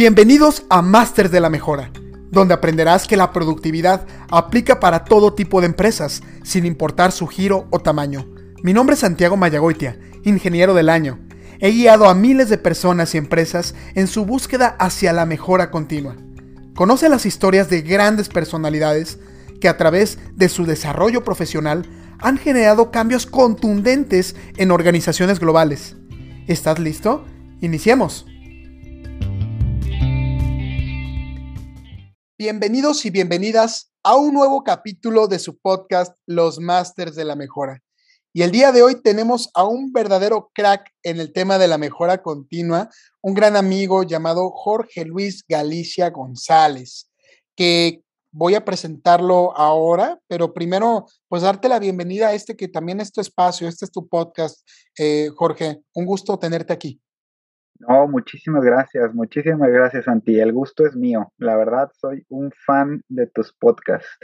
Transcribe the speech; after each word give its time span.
Bienvenidos 0.00 0.64
a 0.70 0.80
Masters 0.80 1.30
de 1.30 1.40
la 1.40 1.50
Mejora, 1.50 1.90
donde 2.30 2.54
aprenderás 2.54 3.06
que 3.06 3.18
la 3.18 3.34
productividad 3.34 4.06
aplica 4.30 4.80
para 4.80 5.04
todo 5.04 5.34
tipo 5.34 5.60
de 5.60 5.66
empresas, 5.66 6.22
sin 6.42 6.64
importar 6.64 7.12
su 7.12 7.26
giro 7.26 7.66
o 7.68 7.80
tamaño. 7.80 8.26
Mi 8.62 8.72
nombre 8.72 8.94
es 8.94 9.00
Santiago 9.00 9.36
Mayagoitia, 9.36 10.00
ingeniero 10.24 10.72
del 10.72 10.88
año. 10.88 11.18
He 11.58 11.72
guiado 11.72 12.08
a 12.08 12.14
miles 12.14 12.48
de 12.48 12.56
personas 12.56 13.14
y 13.14 13.18
empresas 13.18 13.74
en 13.94 14.06
su 14.06 14.24
búsqueda 14.24 14.74
hacia 14.78 15.12
la 15.12 15.26
mejora 15.26 15.70
continua. 15.70 16.16
Conoce 16.74 17.10
las 17.10 17.26
historias 17.26 17.68
de 17.68 17.82
grandes 17.82 18.30
personalidades 18.30 19.18
que 19.60 19.68
a 19.68 19.76
través 19.76 20.16
de 20.34 20.48
su 20.48 20.64
desarrollo 20.64 21.24
profesional 21.24 21.84
han 22.20 22.38
generado 22.38 22.90
cambios 22.90 23.26
contundentes 23.26 24.34
en 24.56 24.70
organizaciones 24.70 25.40
globales. 25.40 25.94
¿Estás 26.46 26.78
listo? 26.78 27.26
Iniciemos. 27.60 28.29
Bienvenidos 32.42 33.04
y 33.04 33.10
bienvenidas 33.10 33.92
a 34.02 34.16
un 34.16 34.32
nuevo 34.32 34.64
capítulo 34.64 35.26
de 35.26 35.38
su 35.38 35.58
podcast 35.58 36.16
Los 36.24 36.58
Masters 36.58 37.14
de 37.14 37.26
la 37.26 37.36
Mejora. 37.36 37.82
Y 38.32 38.40
el 38.40 38.50
día 38.50 38.72
de 38.72 38.82
hoy 38.82 39.02
tenemos 39.02 39.50
a 39.52 39.64
un 39.64 39.92
verdadero 39.92 40.50
crack 40.54 40.90
en 41.02 41.20
el 41.20 41.34
tema 41.34 41.58
de 41.58 41.68
la 41.68 41.76
mejora 41.76 42.22
continua, 42.22 42.88
un 43.20 43.34
gran 43.34 43.56
amigo 43.56 44.04
llamado 44.04 44.52
Jorge 44.52 45.04
Luis 45.04 45.44
Galicia 45.46 46.08
González, 46.08 47.10
que 47.54 48.04
voy 48.32 48.54
a 48.54 48.64
presentarlo 48.64 49.54
ahora, 49.54 50.18
pero 50.26 50.54
primero, 50.54 51.08
pues 51.28 51.42
darte 51.42 51.68
la 51.68 51.78
bienvenida 51.78 52.28
a 52.28 52.32
este 52.32 52.56
que 52.56 52.68
también 52.68 53.02
es 53.02 53.12
tu 53.12 53.20
espacio, 53.20 53.68
este 53.68 53.84
es 53.84 53.90
tu 53.90 54.08
podcast, 54.08 54.66
eh, 54.96 55.28
Jorge. 55.36 55.82
Un 55.92 56.06
gusto 56.06 56.38
tenerte 56.38 56.72
aquí. 56.72 57.02
No, 57.80 58.06
muchísimas 58.06 58.62
gracias, 58.62 59.14
muchísimas 59.14 59.70
gracias, 59.70 60.04
Santi. 60.04 60.38
El 60.38 60.52
gusto 60.52 60.86
es 60.86 60.94
mío. 60.94 61.32
La 61.38 61.56
verdad, 61.56 61.90
soy 61.98 62.24
un 62.28 62.52
fan 62.66 63.02
de 63.08 63.26
tus 63.26 63.54
podcasts. 63.54 64.18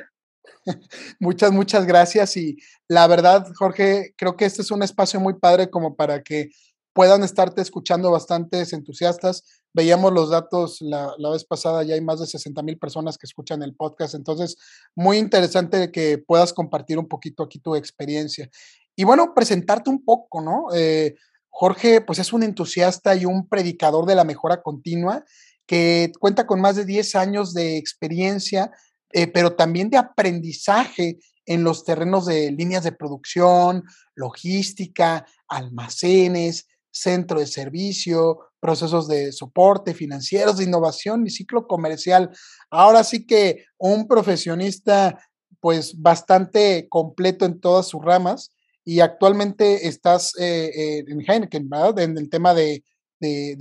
muchas, 1.20 1.52
muchas 1.52 1.86
gracias. 1.86 2.36
Y 2.36 2.58
la 2.86 3.06
verdad, 3.06 3.46
Jorge, 3.54 4.14
creo 4.18 4.36
que 4.36 4.44
este 4.44 4.60
es 4.60 4.70
un 4.70 4.82
espacio 4.82 5.20
muy 5.20 5.34
padre 5.34 5.70
como 5.70 5.96
para 5.96 6.22
que 6.22 6.50
puedan 6.92 7.22
estarte 7.24 7.62
escuchando 7.62 8.10
bastantes 8.10 8.74
entusiastas. 8.74 9.62
Veíamos 9.72 10.12
los 10.12 10.30
datos 10.30 10.82
la, 10.82 11.14
la 11.16 11.30
vez 11.30 11.44
pasada, 11.44 11.82
ya 11.82 11.94
hay 11.94 12.02
más 12.02 12.20
de 12.20 12.26
60 12.26 12.62
mil 12.62 12.78
personas 12.78 13.16
que 13.16 13.26
escuchan 13.26 13.62
el 13.62 13.74
podcast. 13.74 14.14
Entonces, 14.14 14.56
muy 14.94 15.16
interesante 15.16 15.90
que 15.90 16.18
puedas 16.18 16.52
compartir 16.52 16.98
un 16.98 17.08
poquito 17.08 17.42
aquí 17.42 17.58
tu 17.58 17.74
experiencia. 17.74 18.50
Y 18.94 19.04
bueno, 19.04 19.32
presentarte 19.34 19.88
un 19.88 20.04
poco, 20.04 20.42
¿no? 20.42 20.66
Eh, 20.74 21.14
Jorge, 21.58 22.02
pues 22.02 22.18
es 22.18 22.34
un 22.34 22.42
entusiasta 22.42 23.16
y 23.16 23.24
un 23.24 23.48
predicador 23.48 24.04
de 24.04 24.14
la 24.14 24.24
mejora 24.24 24.60
continua 24.60 25.24
que 25.64 26.12
cuenta 26.20 26.46
con 26.46 26.60
más 26.60 26.76
de 26.76 26.84
10 26.84 27.14
años 27.14 27.54
de 27.54 27.78
experiencia, 27.78 28.70
eh, 29.10 29.26
pero 29.26 29.56
también 29.56 29.88
de 29.88 29.96
aprendizaje 29.96 31.18
en 31.46 31.64
los 31.64 31.82
terrenos 31.82 32.26
de 32.26 32.52
líneas 32.52 32.84
de 32.84 32.92
producción, 32.92 33.84
logística, 34.14 35.24
almacenes, 35.48 36.66
centro 36.90 37.40
de 37.40 37.46
servicio, 37.46 38.50
procesos 38.60 39.08
de 39.08 39.32
soporte, 39.32 39.94
financieros, 39.94 40.58
de 40.58 40.64
innovación 40.64 41.26
y 41.26 41.30
ciclo 41.30 41.66
comercial. 41.66 42.36
Ahora 42.68 43.02
sí 43.02 43.24
que 43.24 43.64
un 43.78 44.06
profesionista 44.06 45.18
pues 45.60 46.02
bastante 46.02 46.86
completo 46.90 47.46
en 47.46 47.60
todas 47.60 47.88
sus 47.88 48.04
ramas 48.04 48.50
y 48.88 49.00
actualmente 49.00 49.88
estás 49.88 50.32
eh, 50.38 50.70
eh, 50.72 51.04
en 51.08 51.20
Heineken, 51.20 51.68
¿verdad? 51.68 51.98
En 51.98 52.16
el 52.16 52.30
tema 52.30 52.54
de, 52.54 52.84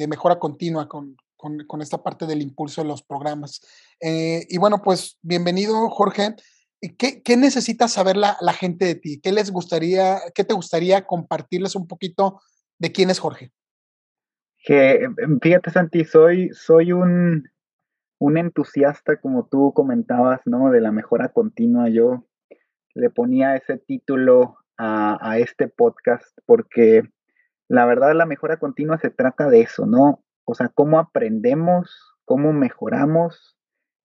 mejora 0.07 0.37
continua 0.37 0.87
con, 0.87 1.17
esta 1.81 2.03
parte 2.03 2.27
del 2.27 2.43
impulso 2.43 2.83
de 2.83 2.87
los 2.87 3.01
programas. 3.01 3.59
Eh, 3.99 4.45
y 4.47 4.59
bueno, 4.59 4.83
pues 4.83 5.17
bienvenido, 5.23 5.89
Jorge. 5.89 6.35
¿Qué, 6.99 7.23
qué 7.23 7.37
necesita 7.37 7.87
saber 7.87 8.17
la, 8.17 8.35
gente 8.53 8.85
de 8.85 8.95
ti? 8.95 9.19
¿Qué 9.19 9.31
les 9.31 9.49
gustaría, 9.49 10.19
qué 10.35 10.43
te 10.43 10.53
gustaría 10.53 11.07
compartirles 11.07 11.75
un 11.75 11.87
poquito 11.87 12.39
de 12.77 12.91
quién 12.91 13.09
es 13.09 13.17
Jorge? 13.17 13.51
Que, 14.63 15.05
em, 15.05 15.39
fíjate, 15.41 15.71
Santi, 15.71 16.05
soy, 16.05 16.51
soy 16.53 16.91
un, 16.91 17.49
un 18.19 18.37
entusiasta, 18.37 19.19
como 19.19 19.47
tú 19.47 19.73
comentabas, 19.73 20.41
¿no? 20.45 20.69
De 20.69 20.81
la 20.81 20.91
mejora 20.91 21.29
continua. 21.29 21.89
Yo 21.89 22.27
le 22.93 23.09
ponía 23.09 23.55
ese 23.55 23.79
título 23.79 24.57
a, 24.77 25.37
este 25.39 25.67
podcast 25.67 26.37
porque 26.45 27.03
la 27.67 27.85
verdad 27.85 28.13
la 28.13 28.25
mejora 28.25 28.57
continua 28.57 28.97
se 28.97 29.09
trata 29.09 29.49
de 29.49 29.61
eso, 29.61 29.85
¿no? 29.85 30.23
O 30.45 30.53
sea, 30.53 30.69
cómo 30.69 30.99
aprendemos, 30.99 32.15
cómo 32.25 32.53
mejoramos 32.53 33.57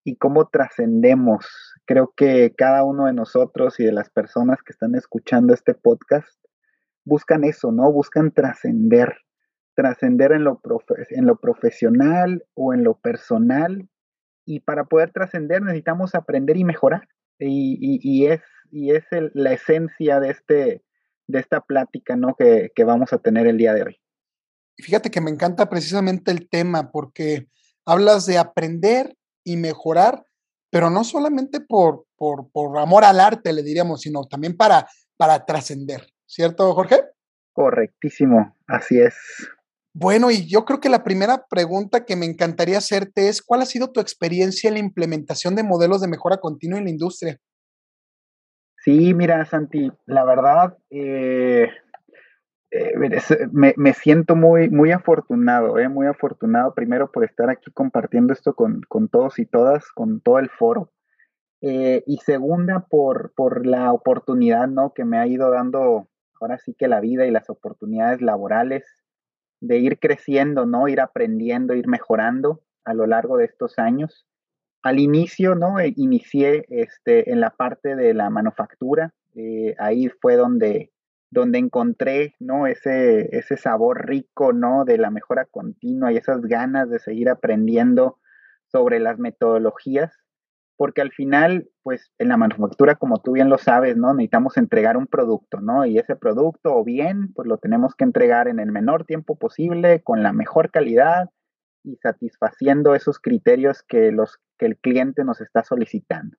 y 0.04 0.16
cómo 0.16 0.48
trascendemos. 0.48 1.46
Creo 1.84 2.12
que 2.16 2.54
cada 2.56 2.84
uno 2.84 3.06
de 3.06 3.12
nosotros 3.12 3.78
y 3.80 3.84
de 3.84 3.92
las 3.92 4.10
personas 4.10 4.62
que 4.62 4.72
están 4.72 4.94
escuchando 4.94 5.52
este 5.52 5.74
podcast 5.74 6.28
buscan 7.04 7.44
eso, 7.44 7.72
¿no? 7.72 7.92
Buscan 7.92 8.32
trascender, 8.32 9.16
trascender 9.74 10.32
en, 10.32 10.44
lo 10.44 10.60
en 11.10 11.26
lo 11.26 11.36
profesional 11.36 12.44
o 12.54 12.72
en 12.72 12.84
lo 12.84 12.94
personal. 12.94 13.88
Y 14.46 14.60
para 14.60 14.84
poder 14.84 15.10
trascender 15.12 15.62
necesitamos 15.62 16.14
aprender 16.14 16.56
y 16.56 16.64
mejorar. 16.64 17.08
Y 17.40 18.26
es 18.26 18.40
y 18.70 18.92
es 18.92 19.04
la 19.34 19.52
esencia 19.52 20.20
de, 20.20 20.30
este, 20.30 20.84
de 21.26 21.38
esta 21.38 21.60
plática 21.60 22.16
¿no? 22.16 22.34
que, 22.36 22.72
vamos 22.84 23.12
a 23.12 23.18
tener 23.18 23.46
el 23.46 23.58
día 23.58 23.74
de 23.74 23.82
hoy. 23.82 24.00
Y 24.76 24.82
fíjate 24.82 25.10
que 25.10 25.20
me 25.20 25.30
encanta 25.30 25.68
precisamente 25.68 26.30
el 26.30 26.48
tema 26.48 26.90
porque 26.90 27.48
hablas 27.84 28.26
de 28.26 28.38
aprender 28.38 29.16
y 29.44 29.56
mejorar, 29.56 30.24
pero 30.70 30.90
no 30.90 31.04
solamente 31.04 31.60
por, 31.60 32.06
por, 32.16 32.48
amor 32.78 33.04
al 33.04 33.20
arte, 33.20 33.52
le 33.52 33.62
diríamos, 33.62 34.02
sino 34.02 34.24
también 34.24 34.56
para, 34.56 34.88
para 35.16 35.44
trascender, 35.44 36.06
¿cierto, 36.26 36.72
Jorge? 36.74 37.02
Correctísimo, 37.52 38.56
así 38.66 39.00
es. 39.00 39.14
Bueno, 39.92 40.30
y 40.30 40.46
yo 40.46 40.64
creo 40.64 40.78
que 40.80 40.88
la 40.88 41.02
primera 41.02 41.46
pregunta 41.50 42.04
que 42.04 42.14
me 42.14 42.24
encantaría 42.24 42.78
hacerte 42.78 43.28
es, 43.28 43.42
¿cuál 43.42 43.62
ha 43.62 43.66
sido 43.66 43.90
tu 43.90 44.00
experiencia 44.00 44.68
en 44.68 44.74
la 44.74 44.80
implementación 44.80 45.56
de 45.56 45.64
modelos 45.64 46.00
de 46.00 46.08
mejora 46.08 46.36
continua 46.36 46.78
en 46.78 46.84
la 46.84 46.90
industria? 46.90 47.38
Sí, 48.78 49.12
mira, 49.14 49.44
Santi, 49.44 49.90
la 50.06 50.24
verdad, 50.24 50.78
eh, 50.90 51.68
eh, 52.70 52.92
me, 53.52 53.92
siento 53.94 54.36
muy, 54.36 54.70
muy 54.70 54.92
afortunado, 54.92 55.76
eh, 55.78 55.88
muy 55.88 56.06
afortunado 56.06 56.72
primero 56.72 57.10
por 57.10 57.24
estar 57.24 57.50
aquí 57.50 57.70
compartiendo 57.72 58.32
esto 58.32 58.54
con, 58.54 58.82
todos 59.10 59.40
y 59.40 59.44
todas, 59.44 59.90
con 59.92 60.20
todo 60.20 60.38
el 60.38 60.50
foro. 60.50 60.92
y 61.60 62.16
segunda, 62.24 62.86
por, 62.88 63.32
por 63.34 63.66
la 63.66 63.92
oportunidad 63.92 64.68
¿no? 64.68 64.94
que 64.94 65.04
me 65.04 65.18
ha 65.18 65.26
ido 65.26 65.50
dando 65.50 66.08
ahora 66.40 66.56
sí 66.58 66.74
que 66.74 66.88
la 66.88 67.00
vida 67.00 67.26
y 67.26 67.30
las 67.30 67.50
oportunidades 67.50 68.22
laborales 68.22 68.99
de 69.60 69.78
ir 69.78 69.98
creciendo, 69.98 70.66
¿no? 70.66 70.88
Ir 70.88 71.00
aprendiendo, 71.00 71.74
ir 71.74 71.86
mejorando 71.86 72.62
a 72.84 72.94
lo 72.94 73.06
largo 73.06 73.36
de 73.36 73.44
estos 73.44 73.78
años 73.78 74.26
al 74.82 74.98
inicio, 74.98 75.54
¿no? 75.54 75.78
Eh, 75.78 75.92
inicié 75.96 76.64
este, 76.68 77.30
en 77.30 77.40
la 77.40 77.50
parte 77.50 77.96
de 77.96 78.14
la 78.14 78.30
manufactura. 78.30 79.12
Eh, 79.34 79.74
ahí 79.78 80.08
fue 80.08 80.36
donde, 80.36 80.90
donde 81.30 81.58
encontré, 81.58 82.34
¿no? 82.38 82.66
Ese, 82.66 83.36
ese 83.36 83.56
sabor 83.56 84.06
rico, 84.06 84.52
¿no? 84.52 84.84
De 84.84 84.98
la 84.98 85.10
mejora 85.10 85.44
continua 85.44 86.12
y 86.12 86.16
esas 86.16 86.40
ganas 86.42 86.88
de 86.90 86.98
seguir 86.98 87.28
aprendiendo 87.28 88.18
sobre 88.66 89.00
las 89.00 89.18
metodologías. 89.18 90.12
Porque 90.80 91.02
al 91.02 91.12
final, 91.12 91.68
pues 91.82 92.10
en 92.16 92.28
la 92.28 92.38
manufactura, 92.38 92.94
como 92.94 93.20
tú 93.20 93.32
bien 93.32 93.50
lo 93.50 93.58
sabes, 93.58 93.98
¿no? 93.98 94.14
Necesitamos 94.14 94.56
entregar 94.56 94.96
un 94.96 95.06
producto, 95.06 95.60
¿no? 95.60 95.84
Y 95.84 95.98
ese 95.98 96.16
producto, 96.16 96.74
o 96.74 96.84
bien, 96.84 97.34
pues 97.34 97.46
lo 97.46 97.58
tenemos 97.58 97.94
que 97.94 98.04
entregar 98.04 98.48
en 98.48 98.58
el 98.58 98.72
menor 98.72 99.04
tiempo 99.04 99.36
posible, 99.36 100.02
con 100.02 100.22
la 100.22 100.32
mejor 100.32 100.70
calidad, 100.70 101.28
y 101.84 101.96
satisfaciendo 101.96 102.94
esos 102.94 103.18
criterios 103.18 103.82
que, 103.82 104.10
los, 104.10 104.38
que 104.56 104.64
el 104.64 104.78
cliente 104.78 105.22
nos 105.22 105.42
está 105.42 105.64
solicitando. 105.64 106.38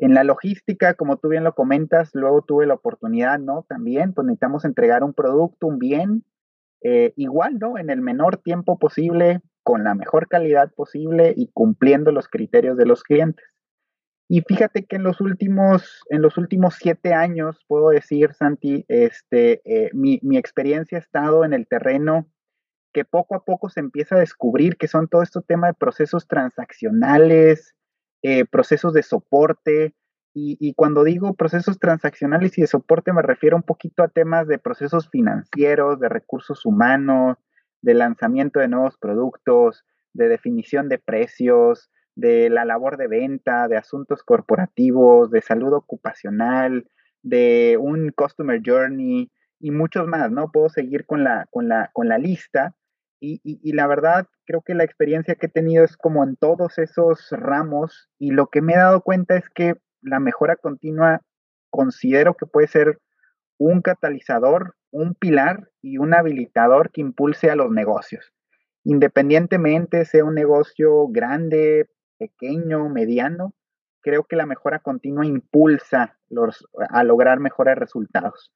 En 0.00 0.12
la 0.12 0.24
logística, 0.24 0.94
como 0.94 1.18
tú 1.18 1.28
bien 1.28 1.44
lo 1.44 1.54
comentas, 1.54 2.10
luego 2.14 2.42
tuve 2.42 2.66
la 2.66 2.74
oportunidad, 2.74 3.38
¿no? 3.38 3.64
También, 3.68 4.12
pues 4.12 4.26
necesitamos 4.26 4.64
entregar 4.64 5.04
un 5.04 5.14
producto, 5.14 5.68
un 5.68 5.78
bien, 5.78 6.24
eh, 6.82 7.12
igual, 7.14 7.60
¿no? 7.60 7.78
En 7.78 7.90
el 7.90 8.00
menor 8.00 8.38
tiempo 8.38 8.76
posible, 8.76 9.40
con 9.62 9.84
la 9.84 9.94
mejor 9.94 10.26
calidad 10.26 10.72
posible 10.74 11.32
y 11.36 11.52
cumpliendo 11.52 12.10
los 12.10 12.26
criterios 12.26 12.76
de 12.76 12.84
los 12.84 13.04
clientes. 13.04 13.44
Y 14.28 14.42
fíjate 14.42 14.84
que 14.84 14.96
en 14.96 15.04
los 15.04 15.20
últimos, 15.22 16.02
en 16.10 16.20
los 16.20 16.36
últimos 16.36 16.74
siete 16.74 17.14
años, 17.14 17.64
puedo 17.66 17.88
decir, 17.88 18.34
Santi, 18.34 18.84
este, 18.88 19.62
eh, 19.64 19.90
mi, 19.94 20.20
mi 20.22 20.36
experiencia 20.36 20.98
ha 20.98 21.00
estado 21.00 21.44
en 21.44 21.54
el 21.54 21.66
terreno 21.66 22.26
que 22.92 23.04
poco 23.04 23.34
a 23.34 23.44
poco 23.44 23.68
se 23.68 23.80
empieza 23.80 24.16
a 24.16 24.20
descubrir 24.20 24.76
que 24.76 24.88
son 24.88 25.08
todo 25.08 25.22
este 25.22 25.40
tema 25.42 25.68
de 25.68 25.74
procesos 25.74 26.26
transaccionales, 26.26 27.74
eh, 28.22 28.44
procesos 28.44 28.92
de 28.92 29.02
soporte. 29.02 29.94
Y, 30.40 30.72
cuando 30.74 31.02
digo 31.02 31.34
procesos 31.34 31.80
transaccionales 31.80 32.56
y 32.58 32.60
de 32.60 32.68
soporte 32.68 33.12
me 33.12 33.22
refiero 33.22 33.56
un 33.56 33.64
poquito 33.64 34.04
a 34.04 34.08
temas 34.08 34.46
de 34.46 34.58
procesos 34.60 35.08
financieros, 35.10 35.98
de 35.98 36.08
recursos 36.08 36.64
humanos, 36.64 37.38
de 37.82 37.94
lanzamiento 37.94 38.60
de 38.60 38.68
nuevos 38.68 38.96
productos, 38.98 39.84
de 40.12 40.28
definición 40.28 40.88
de 40.88 40.98
precios, 40.98 41.90
de 42.18 42.50
la 42.50 42.64
labor 42.64 42.96
de 42.96 43.06
venta, 43.06 43.68
de 43.68 43.76
asuntos 43.76 44.24
corporativos, 44.24 45.30
de 45.30 45.40
salud 45.40 45.72
ocupacional, 45.72 46.88
de 47.22 47.76
un 47.80 48.10
customer 48.10 48.60
journey 48.64 49.30
y 49.60 49.70
muchos 49.70 50.08
más, 50.08 50.28
¿no? 50.32 50.50
Puedo 50.50 50.68
seguir 50.68 51.06
con 51.06 51.22
la, 51.22 51.46
con 51.52 51.68
la, 51.68 51.90
con 51.92 52.08
la 52.08 52.18
lista. 52.18 52.74
Y, 53.20 53.40
y, 53.44 53.72
la 53.72 53.86
verdad, 53.86 54.26
creo 54.46 54.62
que 54.62 54.74
la 54.74 54.82
experiencia 54.82 55.36
que 55.36 55.46
he 55.46 55.48
tenido 55.48 55.84
es 55.84 55.96
como 55.96 56.24
en 56.24 56.34
todos 56.34 56.78
esos 56.78 57.28
ramos 57.30 58.08
y 58.18 58.32
lo 58.32 58.48
que 58.48 58.62
me 58.62 58.74
he 58.74 58.78
dado 58.78 59.00
cuenta 59.02 59.36
es 59.36 59.48
que 59.50 59.74
la 60.02 60.18
mejora 60.18 60.56
continua 60.56 61.22
considero 61.70 62.34
que 62.34 62.46
puede 62.46 62.66
ser 62.66 62.98
un 63.58 63.80
catalizador, 63.80 64.74
un 64.90 65.14
pilar 65.14 65.70
y 65.82 65.98
un 65.98 66.14
habilitador 66.14 66.90
que 66.90 67.00
impulse 67.00 67.50
a 67.50 67.56
los 67.56 67.70
negocios. 67.70 68.32
Independientemente 68.82 70.04
sea 70.04 70.24
un 70.24 70.34
negocio 70.34 71.06
grande, 71.08 71.88
pequeño, 72.18 72.88
mediano, 72.88 73.54
creo 74.00 74.24
que 74.24 74.36
la 74.36 74.46
mejora 74.46 74.80
continua 74.80 75.26
impulsa 75.26 76.18
los, 76.28 76.66
a 76.90 77.04
lograr 77.04 77.40
mejores 77.40 77.76
resultados. 77.76 78.52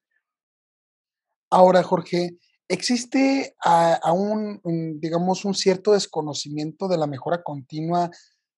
Ahora, 1.50 1.82
Jorge, 1.82 2.38
¿existe 2.68 3.54
aún, 3.60 4.60
digamos, 4.98 5.44
un 5.44 5.54
cierto 5.54 5.92
desconocimiento 5.92 6.88
de 6.88 6.96
la 6.96 7.06
mejora 7.06 7.42
continua, 7.42 8.10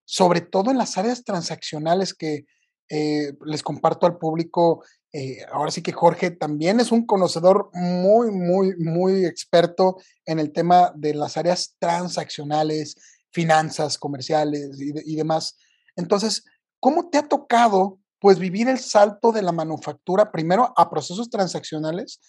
sobre 0.05 0.41
todo 0.41 0.71
en 0.71 0.77
las 0.77 0.97
áreas 0.97 1.23
transaccionales 1.23 2.13
que 2.13 2.45
eh, 2.89 3.33
les 3.45 3.63
comparto 3.63 4.05
al 4.05 4.17
público? 4.17 4.83
Eh, 5.11 5.39
ahora 5.51 5.71
sí 5.71 5.81
que 5.81 5.91
Jorge 5.91 6.31
también 6.31 6.79
es 6.79 6.91
un 6.91 7.05
conocedor 7.05 7.69
muy, 7.73 8.31
muy, 8.31 8.75
muy 8.77 9.25
experto 9.25 9.97
en 10.25 10.39
el 10.39 10.53
tema 10.53 10.93
de 10.95 11.13
las 11.13 11.35
áreas 11.35 11.75
transaccionales, 11.79 12.95
finanzas, 13.35 13.97
comerciales 13.97 14.79
y, 14.79 15.15
demás. 15.15 15.57
Entonces, 15.97 16.45
¿cómo 16.79 17.09
te 17.09 17.17
ha 17.17 17.27
tocado 17.27 17.99
pues 18.19 18.39
vivir 18.39 18.69
el 18.69 18.79
salto 18.79 19.33
de 19.33 19.41
la 19.41 19.51
manufactura 19.51 20.31
primero 20.31 20.73
a 20.77 20.89
procesos 20.89 21.29
transaccionales 21.29 22.21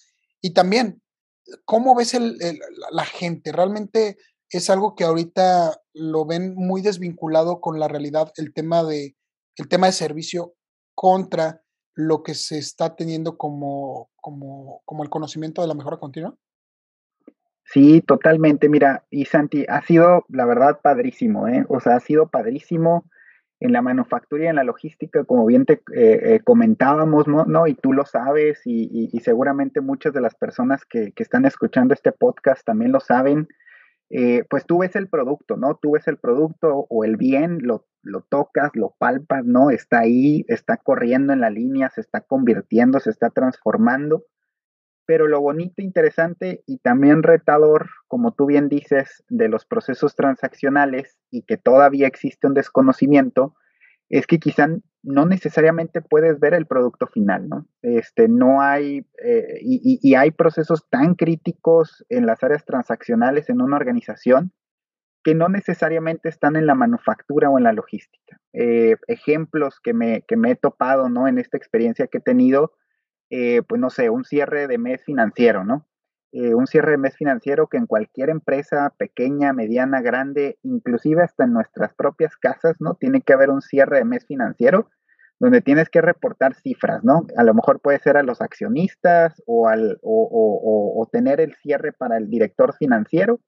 y 0.43 0.53
también, 0.53 1.01
¿cómo 1.65 1.95
ves 1.95 2.19
la 2.91 3.05
gente? 3.05 3.53
¿Realmente 3.53 4.17
es 4.51 4.69
algo 4.69 4.97
que 4.97 5.05
ahorita 5.05 5.81
lo 5.95 6.27
ven 6.27 6.55
muy 6.57 6.83
desvinculado 6.83 7.61
con 7.61 7.79
la 7.79 7.87
realidad, 7.87 8.33
el 8.37 8.53
tema 8.53 8.83
de, 8.83 9.17
el 9.55 9.69
tema 9.69 9.87
de 9.87 9.93
servicio 9.93 10.55
contra 10.97 11.63
lo 11.95 12.25
que 12.25 12.35
se 12.35 12.59
está 12.59 12.97
teniendo 12.97 13.39
como, 13.39 14.11
como, 14.17 14.83
como 14.85 15.05
el 15.05 15.11
conocimiento 15.11 15.63
de 15.63 15.69
la 15.69 15.75
mejora 15.75 15.99
continua? 15.99 16.37
Sí, 17.67 18.01
totalmente. 18.01 18.69
Mira, 18.69 19.05
y 19.11 19.25
Santi, 19.25 19.67
ha 19.69 19.83
sido, 19.83 20.25
la 20.29 20.47
verdad, 20.47 20.81
padrísimo, 20.83 21.49
¿eh? 21.49 21.65
O 21.69 21.81
sea, 21.81 21.97
ha 21.97 22.01
sido 22.01 22.29
padrísimo 22.29 23.05
en 23.59 23.73
la 23.73 23.83
manufactura 23.83 24.45
y 24.45 24.47
en 24.47 24.57
la 24.57 24.65
logística, 24.65 25.25
como 25.25 25.47
bien 25.47 25.65
te 25.65 25.75
eh, 25.95 26.35
eh, 26.35 26.41
comentábamos, 26.45 27.27
¿no? 27.27 27.67
Y 27.67 27.75
tú 27.75 27.93
lo 27.93 28.05
sabes 28.05 28.61
y, 28.65 29.09
seguramente 29.21 29.81
muchas 29.81 30.13
de 30.13 30.21
las 30.21 30.35
personas 30.37 30.85
que, 30.85 31.13
están 31.17 31.45
escuchando 31.45 31.93
este 31.93 32.13
podcast 32.13 32.65
también 32.65 32.93
lo 32.93 33.01
saben, 33.01 33.49
eh, 34.11 34.45
pues 34.49 34.65
tú 34.67 34.79
ves 34.79 34.95
el 34.95 35.09
producto, 35.09 35.57
¿no? 35.57 35.77
Tú 35.83 35.93
ves 35.93 36.07
el 36.07 36.19
producto 36.19 36.87
o 36.89 37.05
el 37.05 37.17
bien, 37.17 37.59
lo, 37.63 37.87
lo 38.03 38.21
tocas, 38.21 38.71
lo 38.75 38.95
palpas, 38.99 39.45
¿no? 39.45 39.71
Está 39.71 40.01
ahí, 40.01 40.45
está 40.47 40.77
corriendo 40.77 41.33
en 41.33 41.41
la 41.41 41.51
línea, 41.51 41.91
se 41.91 42.03
está 42.03 42.21
convirtiendo, 42.21 43.01
se 43.01 43.11
está 43.11 43.31
transformando 43.31 44.25
pero 45.07 45.29
lo 45.29 45.41
bonito, 45.41 45.81
interesante 45.81 46.63
y 46.67 46.79
también 46.79 47.23
retador, 47.23 47.89
como 48.09 48.33
tú 48.33 48.47
bien 48.47 48.69
dices, 48.69 49.25
de 49.29 49.49
los 49.49 49.65
procesos 49.65 50.17
transaccionales 50.17 51.17
y 51.31 51.43
que 51.43 51.57
todavía 51.57 52.09
existe 52.09 52.47
un 52.47 52.55
desconocimiento, 52.55 53.55
es 54.09 54.27
que 54.27 54.39
quizá 54.39 54.69
no 55.03 55.25
necesariamente 55.25 56.03
puedes 56.03 56.41
ver 56.41 56.55
el 56.55 56.67
producto 56.67 57.07
final, 57.07 57.49
¿no? 57.49 57.67
Este, 57.83 58.29
no 58.29 58.61
hay, 58.61 59.07
eh, 59.23 59.59
y, 59.63 60.15
hay 60.17 60.33
procesos 60.33 60.89
tan 60.91 61.15
críticos 61.15 62.05
en 62.09 62.27
las 62.27 62.43
áreas 62.43 62.65
transaccionales 62.65 63.49
en 63.49 63.61
una 63.61 63.77
organización 63.77 64.53
que 65.23 65.35
no 65.35 65.49
necesariamente 65.49 66.29
están 66.29 66.57
en 66.57 66.67
la 66.67 66.75
manufactura 66.75 67.51
o 67.51 67.59
en 67.59 67.65
la 67.65 67.73
logística. 67.73 68.41
Eh, 68.53 68.97
ejemplos 69.07 69.81
que 69.81 69.93
me, 69.93 70.23
que 70.23 70.37
me 70.37 70.53
he 70.53 70.57
topado, 70.57 71.09
¿no? 71.09 71.29
En 71.29 71.39
esta 71.39 71.57
experiencia 71.57 72.09
que 72.09 72.19
he 72.19 72.21
tenido, 72.23 72.73
eh, 73.31 73.63
pues 73.67 73.81
no 73.81 73.91
sé, 73.91 74.11
un 74.11 74.25
cierre 74.25 74.67
de 74.67 74.79
mes 74.79 75.03
financiero, 75.05 75.65
¿no? 75.65 75.87
Eh, 76.33 76.55
un 76.55 76.67
cierre 76.67 76.93
de 76.93 76.99
mes 76.99 77.17
financiero 77.17 77.67
que 77.69 77.77
en 77.77 77.87
cualquier 77.87 78.29
empresa 78.31 78.93
pequeña, 78.99 79.53
mediana, 79.53 80.01
grande, 80.01 80.59
inclusive 80.63 81.23
hasta 81.23 81.45
en 81.45 81.53
nuestras 81.53 81.95
propias 81.95 82.37
casas, 82.37 82.77
¿no? 82.81 82.95
Tiene 82.95 83.23
que 83.23 83.33
haber 83.33 83.51
un 83.51 83.63
cierre 83.63 83.99
de 83.99 84.05
mes 84.05 84.27
financiero 84.27 84.91
donde 85.39 85.61
tienes 85.61 85.89
que 85.91 86.01
reportar 86.01 86.55
cifras, 86.55 87.05
¿no? 87.05 87.27
A 87.37 87.45
lo 87.45 87.55
mejor 87.55 87.81
puede 87.81 87.99
ser 88.01 88.17
a 88.17 88.23
los 88.23 88.41
accionistas 88.41 89.43
o, 89.47 89.69
al, 89.69 89.99
o, 90.03 91.09
tener 91.13 91.41
el 91.41 91.55
cierre 91.57 91.93
para 91.93 92.17
el 92.17 92.31
director 92.31 92.75
financiero. 92.75 93.41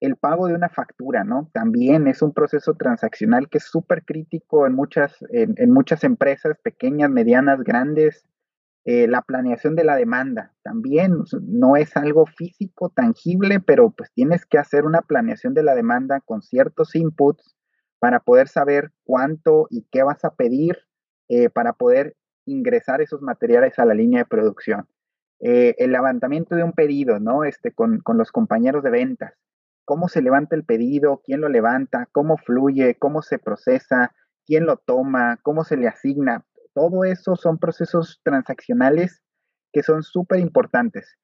El 0.00 0.16
pago 0.16 0.46
de 0.46 0.54
una 0.54 0.68
factura, 0.68 1.24
¿no? 1.24 1.48
También 1.54 2.06
es 2.06 2.20
un 2.20 2.34
proceso 2.34 2.74
transaccional 2.74 3.48
que 3.48 3.58
es 3.58 3.64
súper 3.64 4.04
crítico 4.04 4.66
en 4.66 4.74
muchas, 4.74 5.16
en 5.30 5.70
muchas 5.70 6.04
empresas 6.04 6.58
pequeñas, 6.62 7.10
medianas, 7.10 7.62
grandes, 7.62 8.26
eh, 8.88 9.08
la 9.08 9.22
planeación 9.22 9.74
de 9.74 9.82
la 9.82 9.96
demanda 9.96 10.54
también 10.62 11.18
no 11.42 11.74
es 11.74 11.96
algo 11.96 12.24
físico, 12.24 12.88
tangible, 12.88 13.58
pero 13.58 13.90
pues 13.90 14.12
tienes 14.12 14.46
que 14.46 14.58
hacer 14.58 14.84
una 14.84 15.02
planeación 15.02 15.54
de 15.54 15.64
la 15.64 15.74
demanda 15.74 16.20
con 16.20 16.40
ciertos 16.40 16.94
inputs 16.94 17.56
para 17.98 18.20
poder 18.20 18.46
saber 18.46 18.92
cuánto 19.02 19.66
y 19.70 19.88
qué 19.90 20.04
vas 20.04 20.24
a 20.24 20.36
pedir 20.36 20.78
eh, 21.28 21.50
para 21.50 21.72
poder 21.72 22.14
ingresar 22.44 23.00
esos 23.00 23.22
materiales 23.22 23.76
a 23.80 23.84
la 23.84 23.94
línea 23.94 24.20
de 24.20 24.26
producción. 24.26 24.86
Eh, 25.40 25.74
el 25.78 25.90
levantamiento 25.90 26.54
de 26.54 26.62
un 26.62 26.72
pedido, 26.72 27.18
¿no? 27.18 27.42
Este, 27.42 27.72
con, 27.72 27.98
con 27.98 28.18
los 28.18 28.30
compañeros 28.30 28.84
de 28.84 28.90
ventas. 28.90 29.34
¿Cómo 29.84 30.06
se 30.06 30.22
levanta 30.22 30.54
el 30.54 30.64
pedido? 30.64 31.22
¿Quién 31.24 31.40
lo 31.40 31.48
levanta? 31.48 32.08
¿Cómo 32.12 32.36
fluye? 32.36 32.94
¿Cómo 33.00 33.22
se 33.22 33.40
procesa? 33.40 34.14
¿Quién 34.46 34.64
lo 34.64 34.76
toma? 34.76 35.40
¿Cómo 35.42 35.64
se 35.64 35.76
le 35.76 35.88
asigna? 35.88 36.44
Todo 36.76 37.04
eso 37.04 37.36
son 37.36 37.56
procesos 37.56 38.20
transaccionales 38.22 39.22
que 39.72 39.82
son 39.82 40.02
súper 40.02 40.40
importantes 40.40 41.16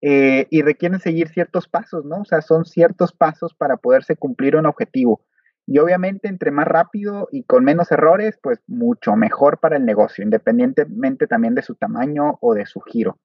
eh, 0.00 0.46
y 0.48 0.62
requieren 0.62 0.98
seguir 0.98 1.28
ciertos 1.28 1.68
pasos, 1.68 2.06
¿no? 2.06 2.22
O 2.22 2.24
sea, 2.24 2.40
son 2.40 2.64
ciertos 2.64 3.12
pasos 3.12 3.54
para 3.54 3.76
poderse 3.76 4.16
cumplir 4.16 4.56
un 4.56 4.64
objetivo. 4.64 5.22
Y 5.66 5.78
obviamente, 5.78 6.28
entre 6.28 6.50
más 6.50 6.66
rápido 6.66 7.28
y 7.30 7.44
con 7.44 7.64
menos 7.64 7.92
errores, 7.92 8.38
pues 8.42 8.60
mucho 8.66 9.14
mejor 9.14 9.60
para 9.60 9.76
el 9.76 9.84
negocio, 9.84 10.24
independientemente 10.24 11.26
también 11.26 11.54
de 11.54 11.62
su 11.62 11.74
tamaño 11.74 12.38
o 12.40 12.54
de 12.54 12.64
su 12.64 12.80
giro. 12.80 13.18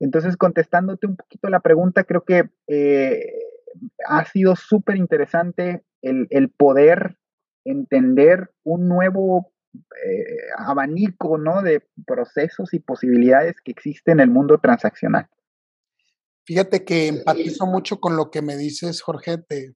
Entonces, 0.00 0.36
contestándote 0.36 1.06
un 1.06 1.14
poquito 1.14 1.48
la 1.48 1.60
pregunta, 1.60 2.02
creo 2.02 2.24
que 2.24 2.50
eh, 2.66 3.32
ha 4.08 4.24
sido 4.24 4.56
súper 4.56 4.96
interesante 4.96 5.84
el, 6.02 6.26
el, 6.30 6.50
poder 6.50 7.16
entender 7.64 8.50
un 8.64 8.88
nuevo 8.88 9.51
eh, 9.74 10.36
abanico 10.58 11.38
¿no? 11.38 11.62
de 11.62 11.86
procesos 12.06 12.74
y 12.74 12.80
posibilidades 12.80 13.56
que 13.64 13.72
existen 13.72 14.14
en 14.14 14.20
el 14.20 14.30
mundo 14.30 14.58
transaccional. 14.58 15.28
Fíjate 16.44 16.84
que 16.84 17.08
empatizo 17.08 17.66
mucho 17.66 18.00
con 18.00 18.16
lo 18.16 18.30
que 18.30 18.42
me 18.42 18.56
dices, 18.56 19.00
Jorge. 19.00 19.38
Te 19.38 19.74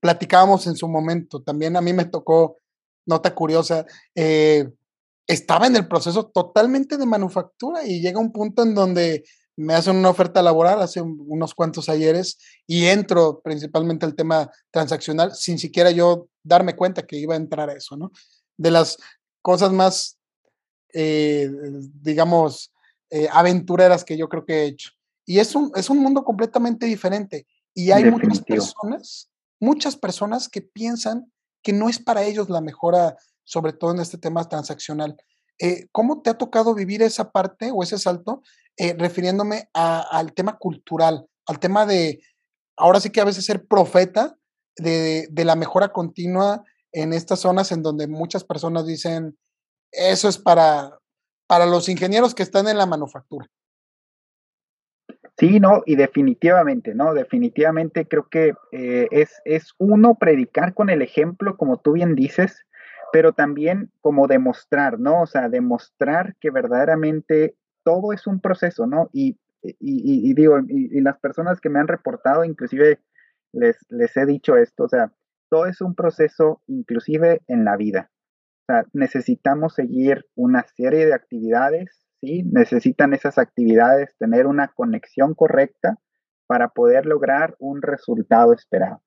platicábamos 0.00 0.66
en 0.66 0.76
su 0.76 0.88
momento. 0.88 1.42
También 1.42 1.76
a 1.76 1.80
mí 1.80 1.92
me 1.92 2.06
tocó, 2.06 2.58
nota 3.06 3.34
curiosa, 3.34 3.84
eh, 4.14 4.70
estaba 5.26 5.66
en 5.66 5.76
el 5.76 5.88
proceso 5.88 6.26
totalmente 6.26 6.96
de 6.96 7.06
manufactura 7.06 7.84
y 7.84 8.00
llega 8.00 8.20
un 8.20 8.32
punto 8.32 8.62
en 8.62 8.74
donde 8.74 9.24
me 9.56 9.74
hacen 9.74 9.96
una 9.96 10.10
oferta 10.10 10.42
laboral 10.42 10.82
hace 10.82 11.00
unos 11.00 11.54
cuantos 11.54 11.88
ayeres 11.88 12.38
y 12.66 12.86
entro 12.86 13.40
principalmente 13.42 14.04
al 14.04 14.14
tema 14.14 14.50
transaccional 14.70 15.34
sin 15.34 15.58
siquiera 15.58 15.90
yo 15.90 16.28
darme 16.42 16.76
cuenta 16.76 17.06
que 17.06 17.16
iba 17.16 17.34
a 17.34 17.38
entrar 17.38 17.70
a 17.70 17.72
eso, 17.72 17.96
¿no? 17.96 18.12
De 18.58 18.70
las 18.70 18.98
cosas 19.46 19.72
más, 19.72 20.18
eh, 20.92 21.48
digamos, 22.02 22.72
eh, 23.10 23.28
aventureras 23.30 24.02
que 24.04 24.16
yo 24.16 24.28
creo 24.28 24.44
que 24.44 24.54
he 24.54 24.66
hecho. 24.66 24.90
Y 25.24 25.38
es 25.38 25.54
un, 25.54 25.70
es 25.76 25.88
un 25.88 25.98
mundo 25.98 26.24
completamente 26.24 26.84
diferente. 26.86 27.46
Y 27.72 27.92
hay 27.92 28.10
muchas 28.10 28.40
personas, 28.40 29.30
muchas 29.60 29.96
personas 29.96 30.48
que 30.48 30.62
piensan 30.62 31.32
que 31.62 31.72
no 31.72 31.88
es 31.88 32.00
para 32.00 32.24
ellos 32.24 32.50
la 32.50 32.60
mejora, 32.60 33.16
sobre 33.44 33.72
todo 33.72 33.92
en 33.92 34.00
este 34.00 34.18
tema 34.18 34.48
transaccional. 34.48 35.16
Eh, 35.60 35.86
¿Cómo 35.92 36.22
te 36.22 36.30
ha 36.30 36.38
tocado 36.38 36.74
vivir 36.74 37.00
esa 37.02 37.30
parte 37.30 37.70
o 37.72 37.84
ese 37.84 37.98
salto? 37.98 38.42
refiriéndome 38.98 39.70
al 39.72 40.34
tema 40.34 40.58
cultural, 40.58 41.26
al 41.46 41.58
tema 41.58 41.86
de, 41.86 42.20
ahora 42.76 43.00
sí 43.00 43.08
que 43.08 43.22
a 43.22 43.24
veces 43.24 43.46
ser 43.46 43.64
profeta 43.66 44.36
de, 44.76 45.28
de 45.30 45.44
la 45.46 45.56
mejora 45.56 45.94
continua 45.94 46.62
en 46.96 47.12
estas 47.12 47.40
zonas 47.40 47.72
en 47.72 47.82
donde 47.82 48.06
muchas 48.06 48.42
personas 48.42 48.86
dicen, 48.86 49.36
eso 49.92 50.30
es 50.30 50.38
para, 50.38 50.98
para 51.46 51.66
los 51.66 51.90
ingenieros 51.90 52.34
que 52.34 52.42
están 52.42 52.68
en 52.68 52.78
la 52.78 52.86
manufactura. 52.86 53.46
Sí, 55.38 55.60
no, 55.60 55.82
y 55.84 55.96
definitivamente, 55.96 56.94
¿no? 56.94 57.12
Definitivamente 57.12 58.08
creo 58.08 58.26
que 58.30 58.54
eh, 58.72 59.08
es, 59.10 59.42
es 59.44 59.74
uno 59.76 60.14
predicar 60.14 60.72
con 60.72 60.88
el 60.88 61.02
ejemplo, 61.02 61.58
como 61.58 61.76
tú 61.76 61.92
bien 61.92 62.14
dices, 62.14 62.64
pero 63.12 63.34
también 63.34 63.90
como 64.00 64.26
demostrar, 64.26 64.98
¿no? 64.98 65.20
O 65.20 65.26
sea, 65.26 65.50
demostrar 65.50 66.34
que 66.40 66.50
verdaderamente 66.50 67.56
todo 67.84 68.14
es 68.14 68.26
un 68.26 68.40
proceso, 68.40 68.86
¿no? 68.86 69.10
Y, 69.12 69.36
y, 69.60 70.32
digo, 70.32 70.60
y, 70.66 70.98
las 71.02 71.18
personas 71.18 71.60
que 71.60 71.68
me 71.68 71.78
han 71.78 71.88
reportado, 71.88 72.42
inclusive 72.42 73.00
les, 73.52 73.76
les 73.90 74.16
he 74.16 74.24
dicho 74.24 74.56
esto, 74.56 74.84
o 74.84 74.88
sea, 74.88 75.12
todo 75.48 75.66
es 75.66 75.80
un 75.80 75.94
proceso, 75.94 76.62
inclusive 76.66 77.42
en 77.46 77.64
la 77.64 77.76
vida. 77.76 78.10
O 78.62 78.72
sea, 78.72 78.84
necesitamos 78.92 79.74
seguir 79.74 80.26
una 80.34 80.64
serie 80.76 81.06
de 81.06 81.14
actividades 81.14 82.06
Necesitan 82.22 83.12
esas 83.12 83.38
actividades 83.38 84.16
tener 84.18 84.46
una 84.46 84.68
conexión 84.68 85.34
correcta 85.34 85.98
para 86.46 86.68
poder 86.68 87.06
lograr 87.06 87.56
un 87.58 87.82
resultado 87.82 88.52
esperado. 88.52 89.02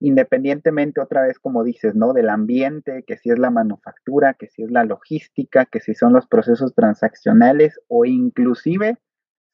Independientemente, 0.00 1.00
otra 1.00 1.22
vez, 1.22 1.38
como 1.38 1.64
dices, 1.64 1.94
¿no? 1.94 2.12
Del 2.12 2.28
ambiente, 2.28 3.04
que 3.06 3.16
si 3.16 3.30
es 3.30 3.38
la 3.38 3.50
manufactura, 3.50 4.34
que 4.34 4.48
si 4.48 4.62
es 4.62 4.70
la 4.70 4.84
logística, 4.84 5.66
que 5.66 5.80
si 5.80 5.94
son 5.94 6.12
los 6.12 6.26
procesos 6.26 6.74
transaccionales 6.74 7.80
o 7.88 8.04
inclusive 8.04 8.98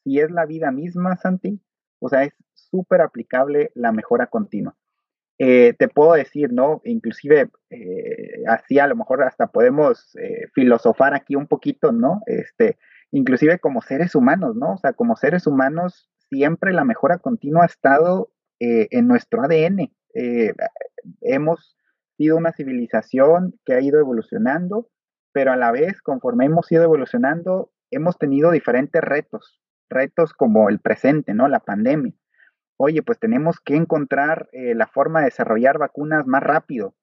si 0.03 0.21
es 0.21 0.31
la 0.31 0.45
vida 0.45 0.71
misma, 0.71 1.17
Santi. 1.17 1.61
O 1.99 2.09
sea, 2.09 2.25
es 2.25 2.35
súper 2.53 3.01
aplicable 3.01 3.71
la 3.75 3.93
mejora 3.93 4.27
continua. 4.27 4.77
Eh, 5.39 5.75
te 5.79 5.89
puedo 5.89 6.13
decir, 6.13 6.53
¿no? 6.53 6.81
Inclusive 6.85 7.51
eh, 7.71 8.45
así 8.47 8.79
a 8.79 8.87
lo 8.87 8.95
mejor 8.95 9.23
hasta 9.25 9.49
podemos 9.49 10.15
eh, 10.17 10.47
filosofar 10.55 11.15
aquí 11.15 11.35
un 11.35 11.49
poquito, 11.49 11.91
¿no? 11.91 12.21
Este, 12.27 12.79
inclusive 13.11 13.59
como 13.59 13.83
seres 13.83 14.15
humanos, 14.15 14.55
¿no? 14.55 14.75
O 14.75 14.79
sea, 14.79 14.93
como 14.93 15.17
seres 15.17 15.47
humanos, 15.47 16.09
siempre 16.31 16.73
la 16.73 16.85
mejora 16.85 17.19
continua 17.19 17.65
ha 17.65 17.67
estado 17.67 18.31
en 18.61 19.09
nuestro 19.09 19.43
ADN. 19.43 19.93
Hemos 21.21 21.77
sido 22.17 22.37
una 22.37 22.53
civilización 22.53 23.59
que 23.67 23.75
ha 23.75 23.81
ido 23.83 23.99
evolucionando, 23.99 24.89
pero 25.33 25.53
a 25.53 25.57
la 25.57 25.71
vez, 25.71 26.01
conforme 26.01 26.47
hemos 26.47 26.71
ido 26.73 26.83
evolucionando, 26.85 27.73
hemos 27.91 28.17
tenido 28.17 28.53
diferentes 28.53 29.03
retos, 29.03 29.61
retos 29.91 30.33
como 30.33 30.71
el 30.71 30.79
presente, 30.79 31.35
¿no? 31.35 31.49
La 31.49 31.61
pandemia. 31.61 32.15
Oye, 32.77 33.03
pues 33.03 33.19
tenemos 33.19 33.61
que 33.61 33.77
encontrar 33.77 34.49
eh, 34.53 34.75
la 34.75 34.87
forma 34.87 35.21
de 35.21 35.27
desarrollar 35.27 35.79
vacunas 35.79 36.27
más 36.27 36.43
rápido, 36.43 36.95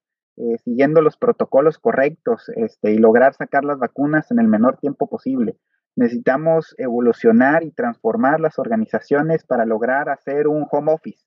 siguiendo 0.64 1.02
los 1.02 1.18
protocolos 1.18 1.78
correctos 1.78 2.50
este, 2.56 2.94
y 2.94 2.98
lograr 2.98 3.36
sacar 3.36 3.64
las 3.64 3.78
vacunas 3.78 4.32
en 4.32 4.40
el 4.40 4.48
menor 4.48 4.78
tiempo 4.78 5.08
posible. 5.08 5.58
Necesitamos 5.96 6.74
evolucionar 6.78 7.64
y 7.64 7.72
transformar 7.72 8.40
las 8.40 8.58
organizaciones 8.58 9.44
para 9.44 9.66
lograr 9.66 10.10
hacer 10.10 10.48
un 10.48 10.66
home 10.72 10.94
office. 10.94 11.24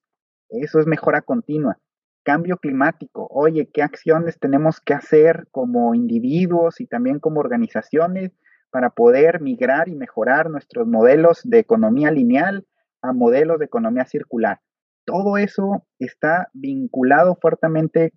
Eso 0.49 0.81
es 0.81 0.87
mejora 0.87 1.21
continua. 1.21 1.79
Cambio 2.23 2.57
climático. 2.57 3.29
Oye, 3.31 3.69
¿qué 3.73 3.83
acciones 3.83 4.39
tenemos 4.39 4.81
que 4.81 4.95
hacer 4.95 5.47
como 5.51 5.95
individuos 5.95 6.81
y 6.81 6.87
también 6.87 7.19
como 7.19 7.41
organizaciones 7.41 8.33
para 8.71 8.91
poder 8.91 9.41
migrar 9.43 9.89
y 9.89 9.95
mejorar 9.95 10.49
nuestros 10.49 10.87
modelos 10.87 11.43
de 11.45 11.59
economía 11.59 12.11
lineal 12.11 12.67
a 13.05 13.13
modelos 13.13 13.59
de 13.59 13.67
economía 13.67 14.05
circular? 14.05 14.61
Todo 15.05 15.37
eso 15.37 15.87
está 15.99 16.49
vinculado 16.53 17.37
fuertemente 17.41 18.13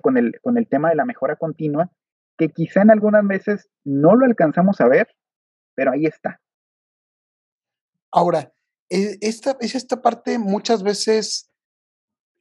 con 0.00 0.16
el, 0.16 0.40
con 0.40 0.58
el 0.58 0.68
tema 0.68 0.90
de 0.90 0.96
la 0.96 1.04
mejora 1.04 1.36
continua, 1.36 1.90
que 2.38 2.48
quizá 2.48 2.82
en 2.82 2.90
algunas 2.90 3.26
veces 3.26 3.68
no 3.84 4.14
lo 4.14 4.24
alcanzamos 4.24 4.80
a 4.80 4.88
ver 4.88 5.08
pero 5.80 5.92
ahí 5.92 6.04
está. 6.04 6.38
Ahora, 8.12 8.52
e, 8.90 9.16
esta, 9.22 9.56
es 9.60 9.74
esta 9.74 10.02
parte 10.02 10.38
muchas 10.38 10.82
veces, 10.82 11.50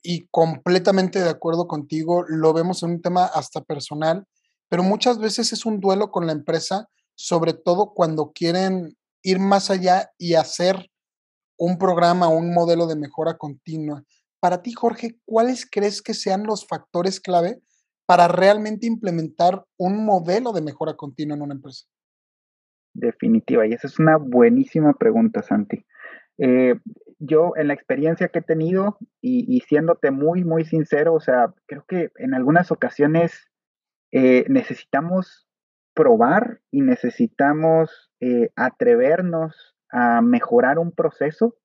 y 0.04 0.28
completamente 0.28 1.22
de 1.22 1.30
acuerdo 1.30 1.66
contigo, 1.66 2.26
lo 2.28 2.52
vemos 2.52 2.84
en 2.84 2.90
un 2.92 3.02
tema 3.02 3.26
hasta 3.26 3.62
personal, 3.62 4.26
pero 4.68 4.84
muchas 4.84 5.20
veces 5.20 5.54
es 5.54 5.66
un 5.66 5.80
duelo 5.80 6.12
con 6.12 6.28
la 6.28 6.34
empresa, 6.34 6.90
sobre 7.16 7.54
todo 7.54 7.94
cuando 7.94 8.34
quieren 8.34 8.98
ir 9.22 9.40
más 9.40 9.70
allá 9.70 10.12
y 10.18 10.34
hacer 10.34 10.90
un 11.60 11.78
programa 11.78 12.28
o 12.30 12.38
un 12.38 12.54
modelo 12.54 12.88
de 12.88 12.96
mejora 12.96 13.38
continua. 13.38 14.04
Para 14.40 14.62
ti, 14.62 14.72
Jorge, 14.72 15.20
¿cuáles 15.26 15.68
crees 15.70 16.02
que 16.02 16.14
sean 16.14 16.44
los 16.44 16.66
factores 16.66 17.20
clave 17.20 17.62
para 18.08 18.28
realmente 18.28 18.88
implementar 18.88 19.66
un 19.78 20.04
modelo 20.04 20.54
de 20.54 20.62
mejora 20.62 20.96
continua 20.96 21.36
en 21.36 21.44
una 21.44 21.54
empresa? 21.54 21.86
definitiva? 22.94 23.66
Y 23.66 23.74
esa 23.74 23.88
es 23.88 24.00
una 24.00 24.18
buenísima 24.18 24.94
pregunta, 24.94 25.42
Santi. 25.42 25.86
Eh, 26.38 26.76
yo 27.20 27.54
en 27.58 27.68
la 27.68 27.74
experiencia 27.74 28.30
que 28.30 28.40
he 28.40 28.44
tenido 28.44 28.98
y, 29.22 29.60
siéndote 29.68 30.12
muy, 30.12 30.44
muy 30.44 30.64
sincero, 30.64 31.14
o 31.14 31.20
sea, 31.20 31.54
creo 31.66 31.84
que 31.88 32.12
en 32.16 32.34
algunas 32.34 32.72
ocasiones 32.72 33.50
eh, 34.12 34.46
necesitamos 34.48 35.48
probar 35.94 36.62
y 36.72 36.82
necesitamos 36.82 38.10
eh, 38.22 38.52
atrevernos 38.56 39.76
a 39.92 40.22
mejorar 40.22 40.80
un 40.80 40.92
proceso 40.92 41.56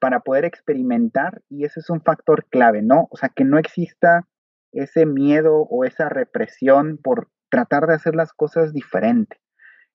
para 0.00 0.20
poder 0.20 0.46
experimentar 0.46 1.42
y 1.50 1.64
ese 1.64 1.80
es 1.80 1.90
un 1.90 2.00
factor 2.00 2.46
clave, 2.46 2.80
¿no? 2.80 3.08
O 3.10 3.18
sea, 3.18 3.28
que 3.28 3.44
no 3.44 3.58
exista 3.58 4.26
ese 4.72 5.06
miedo 5.06 5.66
o 5.68 5.84
esa 5.84 6.08
represión 6.08 6.98
por 6.98 7.28
tratar 7.50 7.86
de 7.86 7.94
hacer 7.94 8.14
las 8.14 8.32
cosas 8.32 8.72
diferente. 8.72 9.38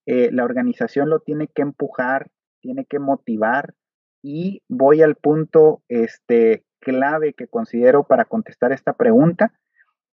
Eh, 0.06 0.30
la 0.32 0.44
organización 0.44 1.10
lo 1.10 1.20
tiene 1.20 1.48
que 1.48 1.64
empujar, 1.64 2.30
tiene 2.62 2.86
que 2.86 3.00
motivar 3.00 3.74
y 4.22 4.62
voy 4.68 5.02
al 5.02 5.16
punto 5.16 5.82
este, 5.88 6.64
clave 6.80 7.34
que 7.34 7.48
considero 7.48 8.04
para 8.04 8.26
contestar 8.26 8.72
esta 8.72 8.94
pregunta, 8.94 9.54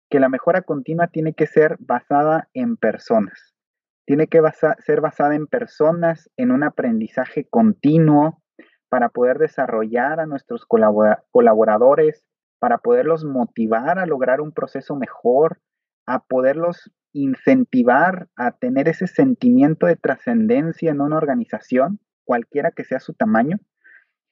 que 0.09 0.19
la 0.19 0.29
mejora 0.29 0.61
continua 0.61 1.07
tiene 1.07 1.33
que 1.33 1.47
ser 1.47 1.77
basada 1.79 2.49
en 2.53 2.77
personas. 2.77 3.52
Tiene 4.05 4.27
que 4.27 4.41
ser 4.79 5.01
basada 5.01 5.35
en 5.35 5.47
personas, 5.47 6.29
en 6.37 6.51
un 6.51 6.63
aprendizaje 6.63 7.47
continuo 7.49 8.41
para 8.89 9.09
poder 9.09 9.39
desarrollar 9.39 10.19
a 10.19 10.25
nuestros 10.25 10.65
colaboradores, 10.65 12.25
para 12.59 12.77
poderlos 12.77 13.23
motivar 13.23 13.99
a 13.99 14.05
lograr 14.05 14.41
un 14.41 14.51
proceso 14.51 14.95
mejor, 14.95 15.59
a 16.05 16.23
poderlos 16.23 16.91
incentivar 17.13 18.27
a 18.35 18.51
tener 18.51 18.87
ese 18.87 19.07
sentimiento 19.07 19.85
de 19.85 19.95
trascendencia 19.95 20.91
en 20.91 20.99
una 20.99 21.17
organización, 21.17 21.99
cualquiera 22.25 22.71
que 22.71 22.83
sea 22.83 22.99
su 22.99 23.13
tamaño. 23.13 23.59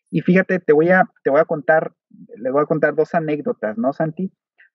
Y 0.10 0.22
fíjate, 0.22 0.60
te 0.60 0.74
voy 0.74 0.90
a, 0.90 1.10
te 1.24 1.30
voy 1.30 1.40
a 1.40 1.46
contar, 1.46 1.94
le 2.36 2.52
voy 2.52 2.64
a 2.64 2.66
contar 2.66 2.96
dos 2.96 3.14
anécdotas, 3.14 3.78
¿no, 3.78 3.94
Santi? 3.94 4.34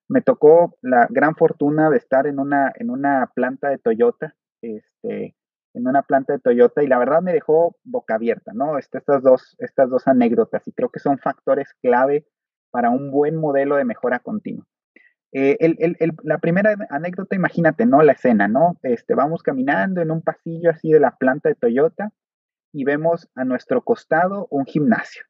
Me 0.08 0.22
tocó 0.22 0.78
la 0.82 1.06
gran 1.10 1.34
fortuna 1.34 1.90
de 1.90 1.98
estar 1.98 2.26
en 2.26 2.38
una, 2.38 2.72
en 2.76 2.90
una 2.90 3.32
planta 3.34 3.68
de 3.68 3.78
Toyota, 3.78 4.34
este, 4.62 5.34
en 5.74 5.86
una 5.86 6.02
planta 6.02 6.32
de 6.32 6.38
Toyota, 6.38 6.82
y 6.82 6.86
la 6.86 6.98
verdad 6.98 7.22
me 7.22 7.32
dejó 7.32 7.76
boca 7.84 8.14
abierta, 8.14 8.52
¿no? 8.54 8.78
Este, 8.78 8.98
estas, 8.98 9.22
dos, 9.22 9.56
estas 9.58 9.90
dos 9.90 10.06
anécdotas, 10.08 10.66
y 10.66 10.72
creo 10.72 10.90
que 10.90 11.00
son 11.00 11.18
factores 11.18 11.74
clave 11.82 12.26
para 12.70 12.90
un 12.90 13.10
buen 13.10 13.36
modelo 13.36 13.76
de 13.76 13.84
mejora 13.84 14.18
continua. 14.18 14.66
Eh, 15.32 15.58
la 16.22 16.38
primera 16.38 16.76
anécdota, 16.88 17.36
imagínate, 17.36 17.84
¿no? 17.84 18.02
La 18.02 18.12
escena, 18.12 18.48
¿no? 18.48 18.78
Este, 18.82 19.14
vamos 19.14 19.42
caminando 19.42 20.00
en 20.00 20.10
un 20.10 20.22
pasillo 20.22 20.70
así 20.70 20.90
de 20.90 21.00
la 21.00 21.16
planta 21.16 21.48
de 21.48 21.56
Toyota 21.56 22.10
y 22.72 22.84
vemos 22.84 23.28
a 23.34 23.44
nuestro 23.44 23.82
costado 23.82 24.46
un 24.50 24.64
gimnasio. 24.64 25.24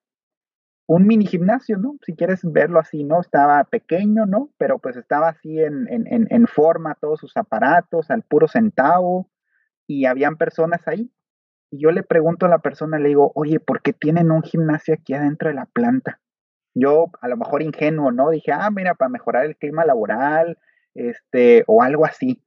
Un 0.86 1.06
mini 1.06 1.26
gimnasio, 1.26 1.78
¿no? 1.78 1.96
Si 2.02 2.14
quieres 2.14 2.40
verlo 2.44 2.78
así, 2.78 3.04
¿no? 3.04 3.20
Estaba 3.20 3.64
pequeño, 3.64 4.26
¿no? 4.26 4.50
Pero 4.56 4.78
pues 4.78 4.96
estaba 4.96 5.28
así 5.28 5.60
en, 5.60 5.86
en 5.90 6.46
forma, 6.46 6.96
todos 7.00 7.20
sus 7.20 7.36
aparatos, 7.36 8.10
al 8.10 8.22
puro 8.22 8.46
centavo, 8.46 9.28
y 9.86 10.04
habían 10.06 10.36
personas 10.36 10.86
ahí. 10.86 11.10
Y 11.70 11.80
yo 11.80 11.90
le 11.90 12.04
pregunto 12.04 12.46
a 12.46 12.48
la 12.48 12.60
persona, 12.60 12.98
le 12.98 13.08
digo, 13.08 13.32
oye, 13.34 13.58
¿por 13.58 13.82
qué 13.82 13.92
tienen 13.92 14.30
un 14.30 14.42
gimnasio 14.42 14.94
aquí 14.94 15.14
adentro 15.14 15.48
de 15.48 15.54
la 15.56 15.66
planta? 15.66 16.20
yo 16.76 17.10
a 17.22 17.28
lo 17.28 17.36
mejor 17.38 17.62
ingenuo, 17.62 18.12
¿no? 18.12 18.30
Dije, 18.30 18.52
ah, 18.52 18.70
mira, 18.70 18.94
para 18.94 19.08
mejorar 19.08 19.46
el 19.46 19.56
clima 19.56 19.86
laboral, 19.86 20.58
este, 20.94 21.64
o 21.66 21.82
algo 21.82 22.04
así. 22.04 22.44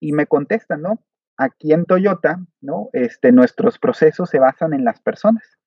Y 0.00 0.12
me 0.12 0.26
contestan, 0.26 0.82
¿no? 0.82 1.04
Aquí 1.36 1.72
en 1.72 1.84
Toyota, 1.84 2.40
¿no? 2.60 2.90
Este, 2.92 3.30
nuestros 3.30 3.78
procesos 3.78 4.28
se 4.28 4.40
basan 4.40 4.74
en 4.74 4.84
las 4.84 5.00
personas 5.00 5.59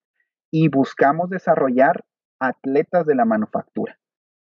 y 0.54 0.68
buscamos 0.68 1.32
desarrollar 1.32 2.06
atletas 2.40 3.08
de 3.08 3.16
la 3.16 3.26
manufactura, 3.26 3.98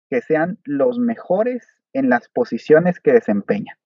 que 0.08 0.20
sean 0.20 0.60
los 0.64 1.00
mejores 1.00 1.66
en 1.92 2.08
las 2.08 2.28
posiciones 2.28 3.00
que 3.00 3.12
desempeñan. 3.12 3.76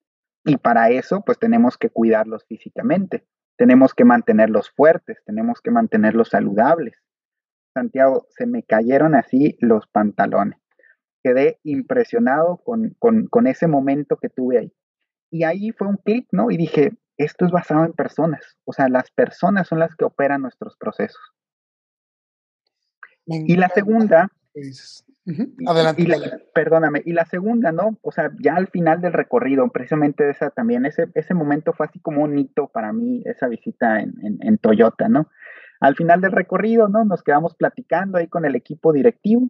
Y 0.45 0.57
para 0.57 0.91
eso, 0.91 1.23
pues 1.25 1.39
tenemos 1.39 1.79
que 1.79 1.89
cuidarlos 1.89 2.45
físicamente, 2.45 3.25
tenemos 3.57 3.95
que 3.95 4.05
mantenerlos 4.05 4.69
fuertes, 4.69 5.17
tenemos 5.25 5.61
que 5.61 5.71
mantenerlos 5.71 6.29
saludables, 6.29 6.93
Santiago, 7.73 8.27
se 8.29 8.45
me 8.45 8.61
cayeron 8.61 9.15
así 9.15 9.57
los 9.59 9.87
pantalones. 9.87 10.59
Quedé 11.23 11.59
impresionado 11.63 12.61
con, 12.63 13.47
ese 13.47 13.67
momento 13.67 14.17
que 14.17 14.29
tuve 14.29 14.59
ahí. 14.59 14.73
Y 15.31 15.43
ahí 15.43 15.71
fue 15.71 15.87
un 15.87 15.97
clic, 15.97 16.27
¿no? 16.31 16.51
Y 16.51 16.57
dije, 16.57 16.91
esto 17.17 17.45
es 17.45 17.51
basado 17.51 17.83
en 17.85 17.93
personas. 17.93 18.59
O 18.63 18.73
sea, 18.73 18.89
las 18.89 19.09
personas 19.09 19.67
son 19.67 19.79
las 19.79 19.95
que 19.95 20.05
operan 20.05 20.43
nuestros 20.43 20.77
procesos. 20.77 21.21
Y 23.31 23.55
la 23.55 23.69
segunda... 23.69 24.29
Adelante. 25.67 26.03
perdóname, 26.53 27.03
y 27.05 27.13
la 27.13 27.25
segunda, 27.25 27.71
¿no? 27.71 27.97
O 28.01 28.11
sea, 28.11 28.31
ya 28.39 28.55
al 28.55 28.67
final 28.67 29.01
del 29.01 29.13
recorrido, 29.13 29.69
precisamente 29.69 30.29
esa 30.29 30.49
también, 30.49 30.85
ese, 30.85 31.07
ese 31.13 31.33
momento 31.33 31.73
fue 31.73 31.85
así 31.85 31.99
como 31.99 32.23
un 32.23 32.37
hito 32.39 32.67
para 32.67 32.91
mí, 32.91 33.21
esa 33.25 33.47
visita 33.47 33.99
en, 33.99 34.13
en 34.41 34.57
Toyota, 34.57 35.07
¿no? 35.09 35.29
Al 35.79 35.95
final 35.95 36.21
del 36.21 36.31
recorrido, 36.31 36.89
¿no? 36.89 37.05
Nos 37.05 37.23
quedamos 37.23 37.55
platicando 37.55 38.17
ahí 38.17 38.27
con 38.27 38.45
el 38.45 38.55
equipo 38.55 38.93
directivo 38.93 39.49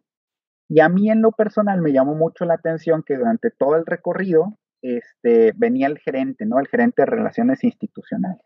y 0.71 0.79
a 0.79 0.87
mí 0.87 1.11
en 1.11 1.21
lo 1.21 1.33
personal 1.33 1.81
me 1.81 1.91
llamó 1.91 2.15
mucho 2.15 2.45
la 2.45 2.53
atención 2.53 3.03
que 3.03 3.17
durante 3.17 3.51
todo 3.51 3.75
el 3.75 3.85
recorrido 3.85 4.57
este, 4.81 5.51
venía 5.57 5.87
el 5.87 5.99
gerente, 5.99 6.45
¿no? 6.45 6.59
El 6.59 6.67
gerente 6.67 7.01
de 7.01 7.07
relaciones 7.07 7.61
institucionales. 7.65 8.39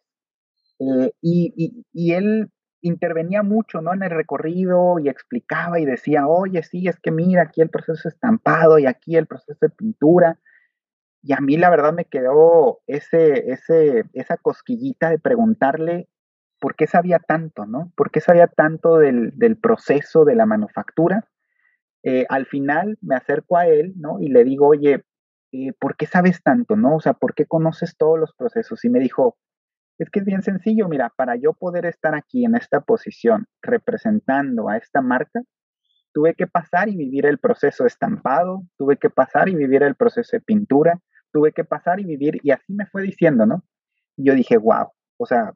Eh, 0.79 1.11
y, 1.21 2.13
él 2.13 2.49
intervenía 2.81 3.43
mucho, 3.43 3.81
¿no? 3.81 3.93
En 3.93 4.03
el 4.03 4.11
recorrido 4.11 4.99
y 4.99 5.09
explicaba 5.09 5.79
y 5.79 5.85
decía, 5.85 6.27
oye, 6.27 6.63
sí, 6.63 6.87
es 6.87 6.99
que 6.99 7.11
mira, 7.11 7.43
aquí 7.43 7.61
el 7.61 7.69
proceso 7.69 8.07
estampado 8.07 8.79
y 8.79 8.85
aquí 8.85 9.15
el 9.15 9.27
proceso 9.27 9.57
de 9.61 9.69
pintura. 9.69 10.39
Y 11.23 11.33
a 11.33 11.37
mí 11.37 11.57
la 11.57 11.69
verdad 11.69 11.93
me 11.93 12.05
quedó 12.05 12.81
ese, 12.87 13.51
ese, 13.51 14.05
esa 14.13 14.37
cosquillita 14.37 15.09
de 15.09 15.19
preguntarle 15.19 16.07
por 16.59 16.75
qué 16.75 16.87
sabía 16.87 17.19
tanto, 17.19 17.65
¿no? 17.65 17.91
¿Por 17.95 18.11
qué 18.11 18.21
sabía 18.21 18.47
tanto 18.47 18.97
del, 18.97 19.31
del 19.35 19.57
proceso 19.57 20.25
de 20.25 20.35
la 20.35 20.45
manufactura? 20.45 21.27
Eh, 22.03 22.25
al 22.29 22.45
final 22.45 22.99
me 23.01 23.15
acerco 23.15 23.57
a 23.57 23.67
él, 23.67 23.93
¿no? 23.97 24.19
Y 24.19 24.27
le 24.27 24.43
digo, 24.43 24.67
oye, 24.67 25.03
eh, 25.51 25.73
¿por 25.79 25.95
qué 25.97 26.05
sabes 26.05 26.43
tanto, 26.43 26.75
no? 26.75 26.97
O 26.97 26.99
sea, 26.99 27.13
¿por 27.13 27.33
qué 27.33 27.45
conoces 27.45 27.97
todos 27.97 28.19
los 28.19 28.33
procesos? 28.33 28.85
Y 28.85 28.89
me 28.89 28.99
dijo, 28.99 29.37
es 29.97 30.09
que 30.09 30.19
es 30.19 30.25
bien 30.25 30.41
sencillo, 30.41 30.87
mira, 30.87 31.11
para 31.15 31.35
yo 31.35 31.53
poder 31.53 31.85
estar 31.85 32.15
aquí 32.15 32.45
en 32.45 32.55
esta 32.55 32.81
posición 32.81 33.47
representando 33.61 34.69
a 34.69 34.77
esta 34.77 35.01
marca, 35.01 35.41
tuve 36.13 36.33
que 36.33 36.47
pasar 36.47 36.89
y 36.89 36.95
vivir 36.95 37.25
el 37.25 37.39
proceso 37.39 37.85
estampado, 37.85 38.63
tuve 38.77 38.97
que 38.97 39.09
pasar 39.09 39.49
y 39.49 39.55
vivir 39.55 39.83
el 39.83 39.95
proceso 39.95 40.35
de 40.35 40.41
pintura, 40.41 41.01
tuve 41.31 41.51
que 41.51 41.63
pasar 41.63 41.99
y 41.99 42.05
vivir, 42.05 42.39
y 42.43 42.51
así 42.51 42.73
me 42.73 42.85
fue 42.85 43.03
diciendo, 43.03 43.45
¿no? 43.45 43.63
Y 44.15 44.27
yo 44.27 44.33
dije, 44.33 44.57
wow, 44.57 44.91
o 45.17 45.25
sea, 45.25 45.53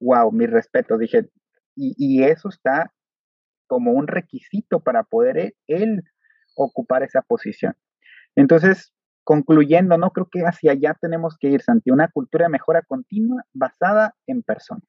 wow, 0.00 0.30
mi 0.32 0.46
respeto, 0.46 0.98
dije, 0.98 1.30
y, 1.74 1.94
y 1.96 2.24
eso 2.24 2.48
está 2.48 2.92
como 3.66 3.92
un 3.92 4.06
requisito 4.06 4.80
para 4.80 5.02
poder 5.02 5.38
e, 5.38 5.56
él, 5.66 6.02
ocupar 6.56 7.02
esa 7.02 7.22
posición. 7.22 7.74
Entonces, 8.34 8.92
concluyendo, 9.26 9.98
no 9.98 10.12
creo 10.12 10.28
que 10.30 10.42
hacia 10.42 10.70
allá 10.70 10.96
tenemos 11.00 11.36
que 11.36 11.48
ir, 11.48 11.60
Santi, 11.60 11.90
una 11.90 12.08
cultura 12.08 12.44
de 12.44 12.50
mejora 12.50 12.82
continua 12.82 13.44
basada 13.52 14.14
en 14.28 14.44
personas. 14.44 14.86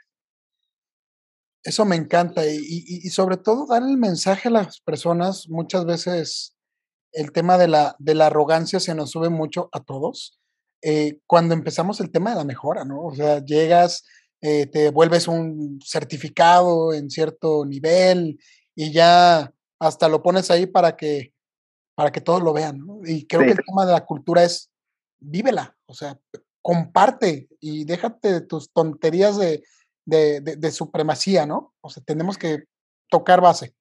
Eso 1.63 1.85
me 1.85 1.95
encanta 1.95 2.45
y, 2.45 3.01
sobre 3.09 3.37
todo 3.37 3.65
dar 3.65 3.81
el 3.81 3.97
mensaje 3.97 4.47
a 4.47 4.51
las 4.51 4.79
personas. 4.79 5.49
Muchas 5.49 5.85
veces 5.85 6.55
el 7.11 7.31
tema 7.31 7.57
de 7.57 7.67
la, 7.67 7.95
de 7.97 8.13
la 8.13 8.27
arrogancia 8.27 8.79
se 8.79 8.93
nos 8.93 9.09
sube 9.09 9.29
mucho 9.29 9.69
a 9.73 9.79
todos. 9.79 10.39
Eh, 10.83 11.19
cuando 11.25 11.55
empezamos 11.55 11.99
el 11.99 12.11
tema 12.11 12.29
de 12.29 12.35
la 12.35 12.45
mejora, 12.45 12.85
¿no? 12.85 13.05
O 13.05 13.15
sea, 13.15 13.43
llegas, 13.43 14.05
eh, 14.41 14.67
te 14.67 14.91
vuelves 14.91 15.27
un 15.27 15.79
certificado 15.83 16.93
en 16.93 17.09
cierto 17.09 17.65
nivel 17.65 18.37
y 18.75 18.93
ya 18.93 19.51
hasta 19.79 20.07
lo 20.07 20.21
pones 20.21 20.51
ahí 20.51 20.67
para 20.67 20.95
que, 20.95 21.33
para 21.97 22.11
que 22.11 22.21
todos 22.21 22.43
lo 22.43 22.53
vean. 22.53 22.85
Y 23.05 23.25
creo 23.25 23.41
que 23.41 23.51
el 23.53 23.65
tema 23.65 23.83
de 23.87 23.93
la 23.93 24.05
cultura 24.05 24.43
es 24.43 24.69
vívela, 25.19 25.75
o 25.87 25.95
sea, 25.95 26.15
comparte 26.61 27.47
y 27.59 27.85
déjate 27.85 28.33
de 28.33 28.41
tus 28.41 28.71
tonterías 28.71 29.35
de, 29.35 29.63
de, 30.05 30.71
supremacía, 30.71 31.47
¿no? 31.47 31.73
O 31.81 31.89
sea, 31.89 32.03
tenemos 32.05 32.37
que 32.37 32.65
tocar 33.09 33.41
base. 33.41 33.73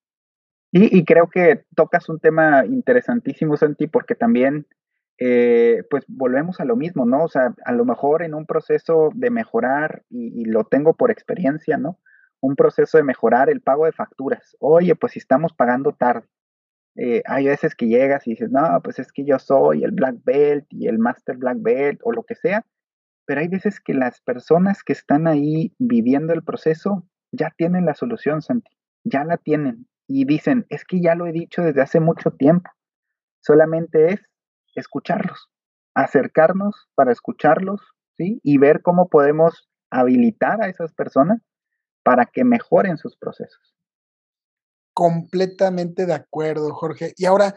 Y, 0.72 0.98
y, 0.98 1.04
creo 1.04 1.28
que 1.28 1.66
tocas 1.74 2.08
un 2.08 2.18
tema 2.18 2.64
interesantísimo, 2.64 3.58
Santi, 3.58 3.86
porque 3.86 4.14
también, 4.14 4.66
eh, 5.18 5.82
pues 5.90 6.04
volvemos 6.08 6.58
a 6.58 6.64
lo 6.64 6.74
mismo, 6.74 7.04
¿no? 7.04 7.24
O 7.24 7.28
sea, 7.28 7.54
a 7.66 7.72
lo 7.72 7.84
mejor 7.84 8.22
en 8.22 8.32
un 8.32 8.46
proceso 8.46 9.10
de 9.14 9.28
mejorar, 9.28 10.04
y, 10.08 10.40
y 10.40 10.44
lo 10.46 10.64
tengo 10.64 10.94
por 10.94 11.10
experiencia, 11.10 11.76
¿no? 11.76 11.98
un 12.40 12.54
proceso 12.54 12.98
de 12.98 13.04
mejorar 13.04 13.50
el 13.50 13.60
pago 13.60 13.86
de 13.86 13.92
facturas. 13.92 14.56
Oye, 14.60 14.94
pues 14.94 15.12
si 15.12 15.18
estamos 15.18 15.52
pagando 15.52 15.92
tarde. 15.92 16.26
Eh, 16.96 17.22
hay 17.26 17.46
veces 17.46 17.74
que 17.74 17.86
llegas 17.86 18.26
y 18.26 18.30
dices, 18.30 18.50
no, 18.50 18.80
pues 18.82 18.98
es 18.98 19.12
que 19.12 19.24
yo 19.24 19.38
soy 19.38 19.84
el 19.84 19.90
Black 19.90 20.16
Belt 20.24 20.66
y 20.70 20.88
el 20.88 20.98
Master 20.98 21.36
Black 21.36 21.58
Belt 21.60 22.00
o 22.02 22.12
lo 22.12 22.22
que 22.22 22.34
sea, 22.34 22.64
pero 23.26 23.40
hay 23.40 23.48
veces 23.48 23.80
que 23.80 23.92
las 23.92 24.20
personas 24.20 24.82
que 24.82 24.92
están 24.92 25.26
ahí 25.26 25.74
viviendo 25.78 26.32
el 26.32 26.42
proceso 26.42 27.06
ya 27.32 27.52
tienen 27.56 27.84
la 27.84 27.94
solución, 27.94 28.40
Santi, 28.40 28.70
ya 29.04 29.24
la 29.24 29.36
tienen 29.36 29.86
y 30.06 30.24
dicen, 30.24 30.64
es 30.68 30.84
que 30.84 31.00
ya 31.02 31.14
lo 31.14 31.26
he 31.26 31.32
dicho 31.32 31.62
desde 31.62 31.82
hace 31.82 32.00
mucho 32.00 32.30
tiempo, 32.30 32.70
solamente 33.40 34.12
es 34.12 34.20
escucharlos, 34.74 35.50
acercarnos 35.94 36.88
para 36.94 37.12
escucharlos, 37.12 37.80
¿sí? 38.16 38.40
Y 38.42 38.58
ver 38.58 38.82
cómo 38.82 39.08
podemos 39.08 39.68
habilitar 39.90 40.62
a 40.62 40.68
esas 40.68 40.92
personas 40.92 41.42
para 42.02 42.26
que 42.26 42.44
mejoren 42.44 42.96
sus 42.96 43.16
procesos. 43.16 43.75
Completamente 44.96 46.06
de 46.06 46.14
acuerdo, 46.14 46.72
Jorge. 46.72 47.12
Y 47.18 47.26
ahora 47.26 47.54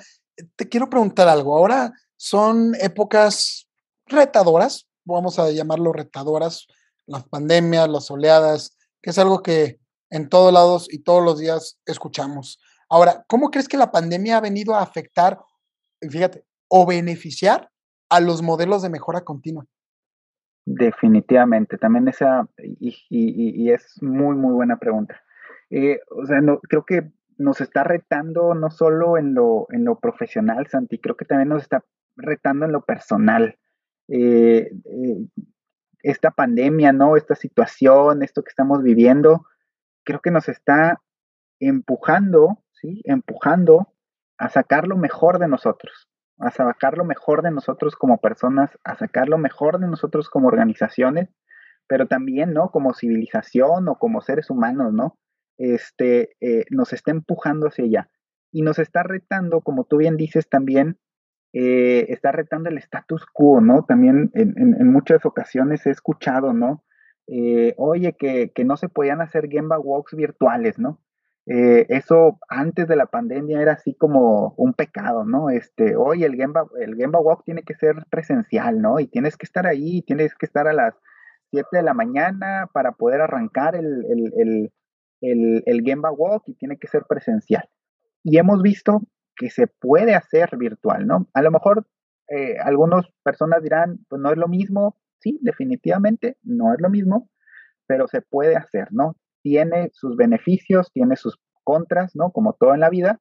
te 0.58 0.68
quiero 0.68 0.90
preguntar 0.90 1.30
algo. 1.30 1.56
Ahora 1.56 1.94
son 2.18 2.76
épocas 2.82 3.70
retadoras, 4.08 4.90
vamos 5.06 5.40
a 5.40 5.50
llamarlo 5.50 5.94
retadoras, 5.94 6.68
las 7.06 7.24
pandemias, 7.30 7.88
las 7.88 8.12
oleadas, 8.12 8.78
que 9.02 9.12
es 9.12 9.18
algo 9.20 9.42
que 9.42 9.80
en 10.10 10.28
todos 10.28 10.52
lados 10.52 10.88
y 10.92 11.00
todos 11.00 11.24
los 11.24 11.40
días 11.40 11.80
escuchamos. 11.86 12.60
Ahora, 12.90 13.24
¿cómo 13.30 13.52
crees 13.52 13.70
que 13.70 13.78
la 13.78 13.90
pandemia 13.90 14.36
ha 14.36 14.42
venido 14.42 14.76
a 14.76 14.82
afectar, 14.82 15.40
fíjate, 16.02 16.44
o 16.68 16.86
beneficiar 16.86 17.70
a 18.10 18.20
los 18.20 18.42
modelos 18.42 18.82
de 18.82 18.90
mejora 18.90 19.22
continua? 19.22 19.66
Definitivamente, 20.66 21.78
también 21.78 22.10
esa, 22.10 22.50
y, 22.58 23.72
es 23.72 24.04
muy, 24.04 24.36
muy 24.36 24.52
buena 24.52 24.78
pregunta. 24.78 25.22
Eh, 25.70 26.02
o 26.10 26.26
sea, 26.26 26.42
no, 26.42 26.60
creo 26.60 26.84
que 26.84 27.14
nos 27.40 27.62
está 27.62 27.84
retando 27.84 28.54
no 28.54 28.70
solo 28.70 29.18
en 29.18 29.34
lo, 29.34 29.66
en 29.72 29.86
lo 29.86 29.98
profesional, 30.00 30.68
Santi, 30.68 31.00
creo 31.00 31.18
que 31.18 31.26
también 31.26 31.50
nos 31.50 31.64
está 31.64 31.84
retando 32.16 32.66
en 32.66 32.72
lo 32.72 32.82
personal. 32.86 33.58
Eh, 34.08 34.72
eh, 34.86 35.28
esta 36.04 36.32
pandemia, 36.32 36.94
¿no? 36.94 37.18
Esta 37.18 37.36
situación, 37.36 38.22
esto 38.22 38.44
que 38.44 38.50
estamos 38.50 38.84
viviendo, 38.84 39.46
creo 40.04 40.22
que 40.22 40.32
nos 40.32 40.48
está 40.48 41.02
empujando, 41.60 42.64
¿sí? 42.72 43.02
Empujando 43.06 43.94
a 44.38 44.50
sacar 44.50 44.88
lo 44.88 44.98
mejor 44.98 45.40
de 45.40 45.48
nosotros 45.48 46.10
a 46.40 46.52
sacar 46.52 46.98
lo 46.98 47.04
mejor 47.04 47.42
de 47.42 47.52
nosotros 47.52 47.96
como 47.96 48.18
personas, 48.18 48.72
a 48.84 48.96
sacar 48.96 49.28
lo 49.28 49.38
mejor 49.38 49.80
de 49.80 49.88
nosotros 49.88 50.30
como 50.30 50.48
organizaciones, 50.48 51.30
pero 51.88 52.08
también, 52.08 52.54
¿no? 52.54 52.72
Como 52.72 52.94
civilización 52.94 53.88
o 53.90 53.96
como 53.96 54.22
seres 54.22 54.50
humanos, 54.50 54.94
¿no? 54.94 55.18
Este, 55.60 56.38
eh, 56.40 56.64
nos 56.70 56.94
está 56.94 57.12
empujando 57.12 57.68
hacia 57.68 57.84
allá. 57.84 58.10
Y 58.52 58.62
nos 58.62 58.80
está 58.80 59.04
retando, 59.04 59.62
como 59.62 59.84
tú 59.84 59.98
bien 59.98 60.16
dices 60.16 60.50
también, 60.50 60.98
eh, 61.54 62.06
está 62.10 62.32
retando 62.32 62.70
el 62.70 62.78
status 62.78 63.26
quo, 63.26 63.60
¿no? 63.60 63.84
También 63.84 64.32
en, 64.34 64.92
muchas 64.92 65.26
ocasiones 65.26 65.86
he 65.86 65.92
escuchado, 65.92 66.54
¿no? 66.54 66.84
Eh, 67.28 67.76
oye, 67.78 68.16
que, 68.18 68.52
que, 68.56 68.64
no 68.64 68.78
se 68.78 68.88
podían 68.90 69.22
hacer 69.22 69.50
Gemba 69.50 69.78
Walks 69.78 70.16
virtuales, 70.16 70.80
¿no? 70.80 71.02
Eso 71.46 72.38
antes 72.48 72.88
de 72.88 72.96
la 72.96 73.08
pandemia 73.08 73.60
era 73.60 73.74
así 73.74 73.96
como 73.96 74.54
un 74.56 74.74
pecado, 74.74 75.26
¿no? 75.26 75.50
Este, 75.50 75.96
hoy 75.96 76.24
el 76.24 76.36
Gemba, 76.36 76.68
el 76.80 76.96
Gemba 76.96 77.20
Walk 77.20 77.44
tiene 77.44 77.64
que 77.64 77.74
ser 77.74 78.06
presencial, 78.12 78.80
¿no? 78.80 79.00
Y 79.00 79.08
tienes 79.08 79.36
que 79.36 79.48
estar 79.48 79.66
ahí, 79.66 80.04
tienes 80.04 80.36
que 80.36 80.46
estar 80.46 80.68
a 80.68 80.74
las 80.74 80.94
7 81.52 81.68
de 81.72 81.84
la 81.84 81.96
mañana 81.96 82.70
para 82.72 82.92
poder 82.92 83.22
arrancar 83.22 83.76
el, 83.76 84.72
el, 85.22 85.82
Gemba 85.84 86.12
Walk 86.12 86.44
y 86.48 86.54
tiene 86.56 86.78
que 86.78 86.88
ser 86.88 87.04
presencial. 87.08 87.68
Y 88.24 88.38
hemos 88.38 88.62
visto 88.62 89.02
que 89.36 89.50
se 89.50 89.68
puede 89.68 90.16
hacer 90.16 90.58
virtual, 90.58 91.08
¿no? 91.08 91.28
A 91.34 91.42
lo 91.42 91.52
mejor 91.52 91.88
eh, 92.30 92.58
algunas 92.60 93.06
personas 93.24 93.64
dirán, 93.64 94.00
pues 94.10 94.22
no 94.22 94.32
es 94.32 94.38
lo 94.38 94.48
mismo, 94.48 94.98
sí, 95.20 95.40
definitivamente 95.42 96.38
no 96.44 96.74
es 96.74 96.82
lo 96.82 96.90
mismo, 96.90 97.30
pero 97.88 98.08
se 98.08 98.22
puede 98.22 98.56
hacer, 98.56 98.90
¿no? 98.92 99.16
tiene 99.42 99.90
sus 99.94 100.16
beneficios, 100.16 100.92
tiene 100.92 101.16
sus 101.16 101.40
contras, 101.64 102.16
¿no? 102.16 102.32
Como 102.32 102.54
todo 102.54 102.74
en 102.74 102.80
la 102.82 102.90
vida. 102.90 103.20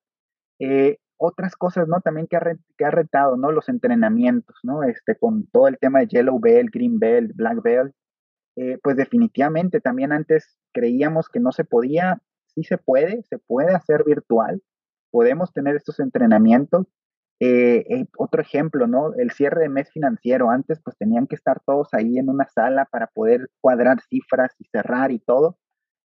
Eh, 0.59 0.99
otras 1.17 1.57
cosas, 1.57 1.89
¿no? 1.89 2.01
También 2.01 2.27
que 2.29 2.37
ha, 2.37 2.43
que 2.77 2.85
ha 2.85 2.91
retado, 2.91 3.37
¿no? 3.37 3.51
Los 3.53 3.69
entrenamientos, 3.69 4.57
¿no? 4.63 4.83
Este, 4.83 5.17
con 5.17 5.47
todo 5.49 5.69
el 5.69 5.79
tema 5.79 6.01
de 6.01 6.07
Yellow 6.07 6.39
Belt, 6.39 6.71
Green 6.73 6.99
Belt, 6.99 7.33
Black 7.35 7.63
Belt, 7.63 7.95
eh, 8.59 8.79
pues 8.83 8.97
definitivamente 8.97 9.81
también 9.81 10.13
antes 10.13 10.59
creíamos 10.73 11.29
que 11.29 11.41
no 11.41 11.53
se 11.53 11.65
podía, 11.65 12.21
sí 12.55 12.65
se 12.65 12.79
puede, 12.79 13.23
se 13.25 13.39
puede 13.39 13.75
hacer 13.75 14.05
virtual, 14.05 14.63
podemos 15.11 15.53
tener 15.53 15.77
estos 15.77 16.01
entrenamientos. 16.01 16.87
Eh, 17.41 18.07
otro 18.17 18.43
ejemplo, 18.43 18.89
¿no? 18.89 19.15
El 19.15 19.31
cierre 19.31 19.63
de 19.63 19.69
mes 19.69 19.91
financiero. 19.93 20.51
Antes 20.51 20.81
pues 20.83 20.97
tenían 20.97 21.29
que 21.29 21.37
estar 21.37 21.61
todos 21.65 21.89
ahí 21.93 22.19
en 22.19 22.29
una 22.29 22.49
sala 22.49 22.87
para 22.91 23.07
poder 23.07 23.49
cuadrar 23.61 24.01
cifras 24.11 24.53
y 24.59 24.65
cerrar 24.73 25.13
y 25.13 25.21
todo 25.21 25.57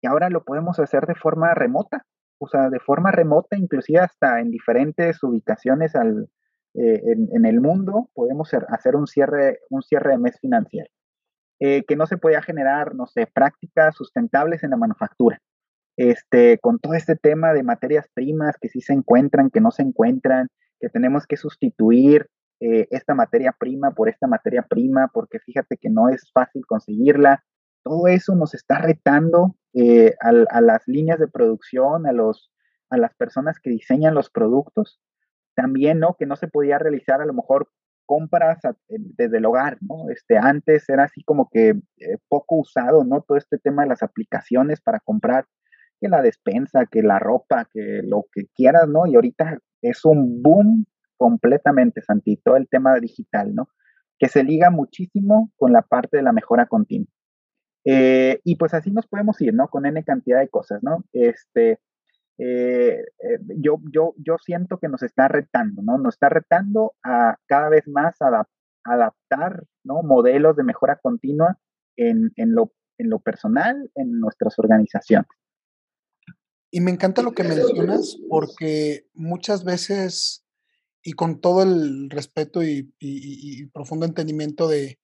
y 0.03 0.07
ahora 0.07 0.31
lo 0.31 0.45
podemos 0.45 0.79
hacer 0.79 1.07
de 1.07 1.15
forma 1.15 1.55
remota. 1.55 2.05
o 2.39 2.49
sea, 2.49 2.69
de 2.69 2.81
forma 2.81 3.11
remota, 3.13 3.57
inclusive 3.57 4.01
hasta 4.01 4.41
en 4.41 4.51
diferentes 4.51 5.23
ubicaciones 5.23 5.97
al, 5.97 6.29
eh, 6.75 7.03
en, 7.33 7.47
el 7.47 7.63
mundo, 7.63 8.11
podemos 8.15 8.53
hacer 8.69 8.95
un 8.95 9.07
cierre, 9.07 9.61
un 9.71 9.83
cierre 9.83 10.11
de 10.11 10.19
mes 10.19 10.39
financiero. 10.39 10.91
Eh, 11.59 11.85
que 11.87 11.97
no 11.97 12.07
se 12.07 12.19
podía 12.19 12.43
generar, 12.43 12.95
no 12.95 13.07
sé, 13.07 13.27
prácticas 13.27 13.97
sustentables 13.97 14.63
en 14.63 14.71
la 14.71 14.77
manufactura. 14.77 15.41
Este, 15.97 16.59
con 16.59 16.79
todo 16.79 16.93
este 16.93 17.17
tema 17.17 17.55
de 17.55 17.63
materias 17.63 18.07
primas 18.13 18.57
que 18.61 18.69
sí 18.69 18.83
se 18.83 18.93
encuentran, 18.93 19.49
que 19.49 19.63
no 19.63 19.71
se 19.71 19.83
encuentran, 19.83 20.49
que 20.79 20.91
tenemos 20.91 21.27
que 21.27 21.39
sustituir 21.39 22.29
eh, 22.61 22.87
esta 22.91 23.15
materia 23.15 23.55
prima 23.59 23.93
por 23.93 24.11
esta 24.11 24.27
materia 24.27 24.63
prima, 24.69 25.09
porque 25.13 25.39
fíjate 25.39 25.79
que 25.79 25.89
no 25.89 26.11
es 26.11 26.31
fácil 26.33 26.67
conseguirla. 26.67 27.43
Todo 27.83 28.07
eso 28.09 28.35
nos 28.35 28.53
está 28.53 28.79
retando 28.79 29.57
a, 30.21 30.61
las 30.61 30.87
líneas 30.87 31.19
de 31.19 31.29
producción, 31.29 32.07
a, 32.07 32.13
los, 32.13 32.51
a 32.91 32.99
las 32.99 33.15
personas 33.15 33.59
que 33.61 33.71
diseñan 33.71 34.15
los 34.15 34.29
productos, 34.29 35.01
también, 35.55 35.99
¿no? 35.99 36.17
Que 36.19 36.27
no 36.27 36.37
se 36.37 36.49
podía 36.49 36.79
realizar 36.79 37.23
a 37.23 37.27
lo 37.27 37.33
mejor 37.33 37.69
compras 38.07 38.59
desde 38.89 39.39
el 39.39 39.45
hogar, 39.45 39.79
¿no? 39.81 40.09
Este, 40.11 40.39
antes 40.39 40.89
era 40.89 41.05
así 41.05 41.23
como 41.25 41.49
que 41.51 41.71
eh, 41.71 42.19
poco 42.29 42.57
usado, 42.57 43.05
¿no? 43.05 43.21
Todo 43.23 43.37
este 43.37 43.59
tema 43.59 43.83
de 43.83 43.89
las 43.89 44.03
aplicaciones 44.03 44.81
para 44.81 45.01
comprar, 45.01 45.47
que 46.01 46.09
la 46.09 46.23
despensa, 46.23 46.87
que 46.87 47.03
la 47.03 47.19
ropa, 47.19 47.69
que 47.73 48.01
lo 48.05 48.27
que 48.33 48.47
quieras, 48.55 48.89
¿no? 48.89 49.07
Y 49.07 49.15
ahorita 49.17 49.59
es 49.83 50.05
un 50.05 50.43
boom 50.43 50.87
completamente, 51.17 52.03
Santi, 52.03 52.37
todo 52.37 52.57
el 52.57 52.69
tema 52.69 52.99
digital, 53.01 53.55
¿no? 53.55 53.69
Que 54.19 54.29
se 54.29 54.45
liga 54.45 54.71
muchísimo 54.71 55.51
con 55.57 55.73
la 55.73 55.83
parte 55.83 56.19
de 56.19 56.23
la 56.23 56.33
mejora 56.33 56.67
continua. 56.67 57.09
Eh, 57.85 58.41
y 58.45 58.57
pues 58.57 58.75
así 58.75 58.91
nos 58.91 59.07
podemos 59.07 59.41
ir, 59.41 59.55
¿no? 59.55 59.69
Con 59.69 59.87
N 59.87 60.03
cantidad 60.05 60.41
de 60.41 60.49
cosas, 60.49 60.83
¿no? 60.83 61.05
Este, 61.13 61.79
eh, 62.39 63.01
eh, 63.01 63.39
yo, 63.59 63.81
yo, 63.91 64.15
yo 64.19 64.37
siento 64.45 64.79
que 64.79 64.89
nos 64.89 65.03
está 65.03 65.27
retando, 65.29 65.83
¿no? 65.83 65.97
Nos 65.99 66.15
está 66.15 66.29
retando 66.29 66.95
a 67.03 67.37
cada 67.47 67.71
vez 67.71 67.89
más 67.89 68.17
adaptar, 68.85 69.65
¿no? 69.85 70.03
Modelos 70.03 70.57
de 70.57 70.65
mejora 70.65 70.99
continua 71.03 71.59
en, 71.97 72.33
en, 72.37 72.55
lo, 72.55 72.73
en 72.99 73.09
lo 73.09 73.21
personal, 73.21 73.91
en 73.95 74.21
nuestras 74.21 74.59
organizaciones. 74.59 75.29
Y 76.71 76.81
me 76.81 76.91
encanta 76.91 77.23
lo 77.23 77.33
que 77.33 77.45
mencionas 77.45 78.19
porque 78.29 79.07
muchas 79.15 79.65
veces, 79.65 80.45
y 81.03 81.13
con 81.13 81.41
todo 81.41 81.63
el 81.63 82.11
respeto 82.11 82.63
y, 82.63 82.93
y, 82.99 83.67
profundo 83.69 84.05
entendimiento 84.05 84.69
de 84.69 84.99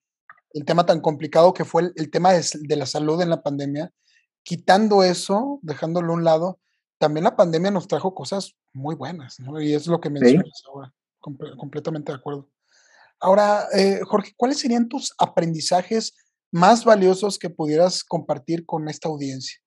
el 0.52 0.66
tema 0.66 0.84
tan 0.84 1.00
complicado 1.00 1.54
que 1.54 1.64
fue 1.64 1.92
el, 1.96 2.10
tema 2.10 2.32
de, 2.32 2.44
de, 2.60 2.76
la 2.76 2.84
salud 2.84 3.22
en 3.22 3.30
la 3.30 3.42
pandemia, 3.42 3.90
quitando 4.42 5.02
eso, 5.02 5.60
dejándolo 5.62 6.12
a 6.12 6.16
un 6.16 6.24
lado, 6.24 6.60
también 7.02 7.24
la 7.24 7.34
pandemia 7.34 7.72
nos 7.72 7.88
trajo 7.88 8.14
cosas 8.14 8.54
muy 8.72 8.94
buenas, 8.94 9.40
¿no? 9.40 9.60
Y 9.60 9.74
es 9.74 9.88
lo 9.88 10.00
que 10.00 10.08
mencionas 10.08 10.62
ahora, 10.68 10.94
completamente 11.18 12.12
de 12.12 12.18
acuerdo. 12.18 12.48
Ahora, 13.18 13.64
eh, 13.76 14.02
Jorge, 14.04 14.30
¿cuáles 14.36 14.60
serían 14.60 14.88
tus 14.88 15.12
aprendizajes 15.18 16.16
más 16.52 16.84
valiosos 16.84 17.40
que 17.40 17.50
pudieras 17.50 18.04
compartir 18.04 18.64
con 18.64 18.88
esta 18.88 19.08
audiencia? 19.08 19.58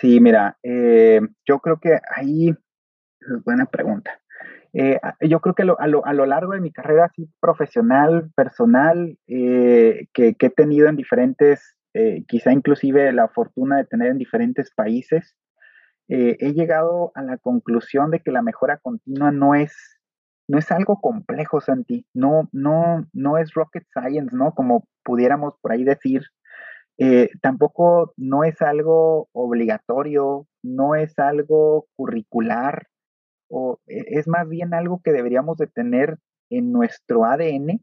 Sí, 0.00 0.20
mira, 0.20 0.56
eh, 0.62 1.22
yo 1.44 1.58
creo 1.58 1.80
que 1.80 1.98
ahí 2.14 2.50
es 2.50 3.44
buena 3.44 3.66
pregunta. 3.66 4.12
Eh, 4.74 5.00
yo 5.22 5.40
creo 5.40 5.56
que 5.56 5.64
a 5.64 5.88
lo, 6.12 6.26
largo 6.26 6.52
de 6.52 6.60
mi 6.60 6.70
carrera 6.70 7.06
así 7.06 7.28
profesional, 7.40 8.30
personal, 8.36 9.18
que, 9.26 10.06
que, 10.14 10.36
he 10.38 10.50
tenido 10.50 10.86
en 10.88 10.94
diferentes, 10.94 11.74
quizá 12.28 12.52
inclusive 12.52 13.12
la 13.12 13.26
fortuna 13.26 13.78
de 13.78 13.86
tener 13.86 14.12
en 14.12 14.18
diferentes 14.18 14.70
países, 14.72 15.34
eh, 16.08 16.36
he 16.40 16.52
llegado 16.54 17.12
a 17.14 17.22
la 17.22 17.36
conclusión 17.36 18.10
de 18.10 18.20
que 18.20 18.32
la 18.32 18.42
mejora 18.42 18.78
continua 18.78 19.30
no 19.30 19.54
es, 19.54 19.74
no 20.48 20.58
es 20.58 20.70
algo 20.72 21.00
complejo, 21.00 21.60
Santi, 21.60 22.06
no, 22.14 22.48
no, 22.52 23.06
no 23.12 23.38
es 23.38 23.52
rocket 23.52 23.84
science, 23.92 24.34
¿no? 24.34 24.54
Como 24.54 24.86
pudiéramos 25.04 25.54
por 25.60 25.72
ahí 25.72 25.84
decir. 25.84 26.22
Eh, 27.00 27.30
tampoco 27.42 28.12
no 28.16 28.42
es 28.42 28.60
algo 28.60 29.28
obligatorio, 29.32 30.46
no 30.64 30.96
es 30.96 31.16
algo 31.18 31.86
curricular, 31.94 32.88
o 33.48 33.78
e, 33.86 34.18
es 34.18 34.26
más 34.26 34.48
bien 34.48 34.74
algo 34.74 35.00
que 35.04 35.12
deberíamos 35.12 35.58
de 35.58 35.68
tener 35.68 36.18
en 36.50 36.72
nuestro 36.72 37.24
ADN, 37.24 37.80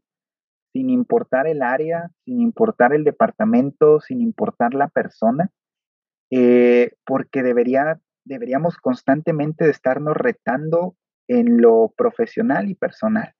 sin 0.72 0.90
importar 0.90 1.46
el 1.46 1.62
área, 1.62 2.10
sin 2.24 2.40
importar 2.40 2.92
el 2.92 3.04
departamento, 3.04 4.00
sin 4.00 4.20
importar 4.20 4.74
la 4.74 4.88
persona, 4.88 5.50
eh, 6.30 6.92
porque 7.06 7.42
debería 7.42 8.00
deberíamos 8.26 8.76
constantemente 8.76 9.64
de 9.64 9.70
estarnos 9.70 10.16
retando 10.16 10.96
en 11.28 11.60
lo 11.60 11.92
profesional 11.96 12.68
y 12.68 12.74
personal. 12.74 13.32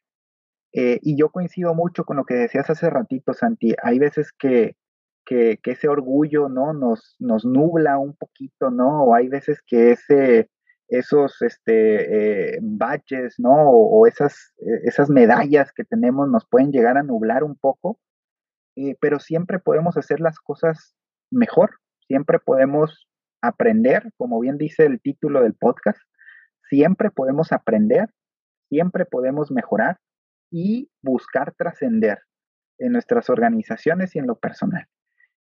Eh, 0.73 0.99
y 1.03 1.17
yo 1.19 1.31
coincido 1.31 1.75
mucho 1.75 2.05
con 2.05 2.17
lo 2.17 2.25
que 2.25 2.35
decías 2.35 2.71
hace 2.71 2.89
ratito, 2.91 3.33
Santi. 3.33 3.75
Hay 3.83 3.99
veces 3.99 4.33
que, 4.33 4.77
que, 5.25 5.59
ese 5.65 5.89
orgullo, 5.89 6.49
¿no? 6.49 6.73
Nos, 6.73 7.17
nos 7.19 7.45
nubla 7.45 7.99
un 7.99 8.15
poquito, 8.15 8.71
¿no? 8.71 9.05
O 9.05 9.15
hay 9.15 9.29
veces 9.29 9.61
que 9.67 9.93
ese, 9.93 10.51
esos 10.89 11.41
este, 11.43 12.55
eh, 12.55 12.59
badges, 12.63 13.37
¿no? 13.39 13.71
O, 13.71 14.07
esas, 14.07 14.55
esas 14.85 15.11
medallas 15.11 15.73
que 15.73 15.85
tenemos 15.85 16.29
nos 16.29 16.47
pueden 16.47 16.71
llegar 16.71 16.97
a 16.97 17.03
nublar 17.03 17.43
un 17.43 17.57
poco, 17.57 17.99
eh, 18.77 18.97
pero 19.01 19.19
siempre 19.19 19.59
podemos 19.59 19.97
hacer 19.97 20.21
las 20.21 20.39
cosas 20.39 20.95
mejor, 21.31 21.71
siempre 22.07 22.39
podemos 22.39 23.09
aprender, 23.47 24.13
como 24.17 24.41
bien 24.41 24.59
dice 24.59 24.87
el 24.87 25.01
título 25.01 25.43
del 25.43 25.55
podcast, 25.55 25.99
siempre 26.69 27.11
podemos 27.11 27.53
aprender, 27.53 28.11
siempre 28.69 29.05
podemos 29.05 29.51
mejorar 29.51 29.99
y 30.51 30.91
buscar 31.03 31.55
trascender 31.57 32.21
en 32.79 32.93
nuestras 32.93 33.31
organizaciones 33.31 34.15
y 34.15 34.19
en 34.19 34.27
lo 34.27 34.39
personal. 34.39 34.87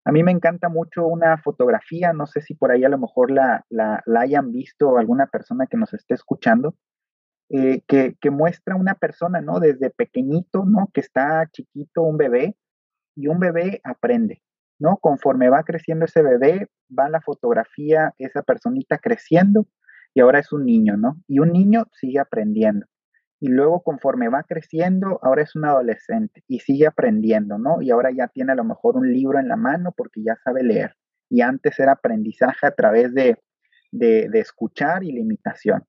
A 0.05 0.11
mí 0.11 0.23
me 0.23 0.31
encanta 0.31 0.69
mucho 0.69 1.07
una 1.07 1.37
fotografía, 1.37 2.13
no 2.13 2.27
sé 2.27 2.41
si 2.41 2.53
por 2.53 2.71
ahí 2.71 2.83
a 2.83 2.89
lo 2.89 2.99
mejor 2.99 3.31
la, 3.31 3.65
la, 3.69 4.03
hayan 4.19 4.51
visto 4.51 4.97
alguna 4.97 5.27
persona 5.27 5.65
que 5.67 5.77
nos 5.77 5.93
esté 5.93 6.13
escuchando, 6.13 6.75
eh, 7.49 7.81
que, 7.87 8.15
que, 8.21 8.29
muestra 8.29 8.75
una 8.75 8.95
persona, 8.95 9.41
¿no? 9.41 9.59
Desde 9.59 9.89
pequeñito, 9.89 10.63
¿no? 10.65 10.89
Que 10.93 11.01
está 11.01 11.47
chiquito, 11.51 12.03
un 12.03 12.17
bebé, 12.17 12.55
y 13.15 13.27
un 13.27 13.39
bebé 13.39 13.81
aprende. 13.83 14.41
¿No? 14.79 14.97
Conforme 14.97 15.49
va 15.49 15.63
creciendo 15.63 16.05
ese 16.05 16.21
bebé, 16.21 16.67
va 16.97 17.09
la 17.09 17.21
fotografía, 17.21 18.13
esa 18.17 18.43
personita 18.43 18.97
creciendo 18.97 19.67
y 20.13 20.21
ahora 20.21 20.39
es 20.39 20.51
un 20.53 20.65
niño, 20.65 20.97
¿no? 20.97 21.21
Y 21.27 21.39
un 21.39 21.51
niño 21.51 21.85
sigue 21.93 22.19
aprendiendo. 22.19 22.85
Y 23.41 23.49
luego 23.49 23.83
conforme 23.83 24.29
va 24.29 24.43
creciendo, 24.43 25.19
ahora 25.21 25.43
es 25.43 25.55
un 25.55 25.65
adolescente 25.65 26.41
y 26.47 26.61
sigue 26.61 26.87
aprendiendo, 26.87 27.57
¿no? 27.57 27.81
Y 27.81 27.91
ahora 27.91 28.11
ya 28.11 28.27
tiene 28.29 28.53
a 28.53 28.55
lo 28.55 28.63
mejor 28.63 28.95
un 28.95 29.11
libro 29.11 29.39
en 29.39 29.49
la 29.49 29.57
mano 29.57 29.93
porque 29.95 30.23
ya 30.23 30.37
sabe 30.43 30.63
leer. 30.63 30.95
Y 31.29 31.41
antes 31.41 31.77
era 31.79 31.93
aprendizaje 31.93 32.65
a 32.65 32.71
través 32.71 33.13
de, 33.13 33.37
de, 33.91 34.39
escuchar 34.39 35.03
y 35.03 35.11
la 35.11 35.19
imitación. 35.19 35.83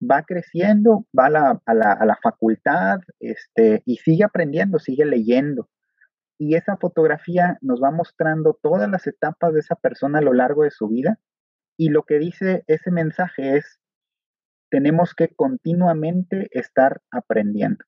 Va 0.00 0.22
creciendo, 0.22 1.06
va 1.18 1.26
a 1.26 1.30
la, 1.30 1.62
a 1.66 1.74
la, 1.74 1.92
a 1.92 2.06
la 2.06 2.16
facultad 2.22 3.00
este, 3.18 3.82
y 3.84 3.96
sigue 3.96 4.24
aprendiendo, 4.24 4.78
sigue 4.78 5.04
leyendo, 5.04 5.68
y 6.38 6.56
esa 6.56 6.76
fotografía 6.76 7.58
nos 7.60 7.82
va 7.82 7.90
mostrando 7.90 8.58
todas 8.60 8.90
las 8.90 9.06
etapas 9.06 9.52
de 9.52 9.60
esa 9.60 9.76
persona 9.76 10.18
a 10.18 10.22
lo 10.22 10.32
largo 10.32 10.64
de 10.64 10.70
su 10.70 10.88
vida 10.88 11.18
y 11.76 11.88
lo 11.88 12.02
que 12.04 12.18
dice 12.18 12.64
ese 12.66 12.90
mensaje 12.90 13.56
es, 13.56 13.80
tenemos 14.70 15.14
que 15.14 15.28
continuamente 15.28 16.48
estar 16.52 17.00
aprendiendo, 17.10 17.84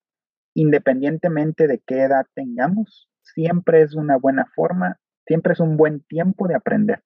independientemente 0.55 1.67
de 1.67 1.83
qué 1.87 2.03
edad 2.03 2.27
tengamos, 2.35 3.09
siempre 3.23 3.83
es 3.83 3.95
una 3.95 4.17
buena 4.17 4.47
forma, 4.55 4.99
siempre 5.27 5.55
es 5.55 5.61
un 5.61 5.77
buen 5.77 6.01
tiempo 6.03 6.47
de 6.47 6.55
aprender. 6.55 7.03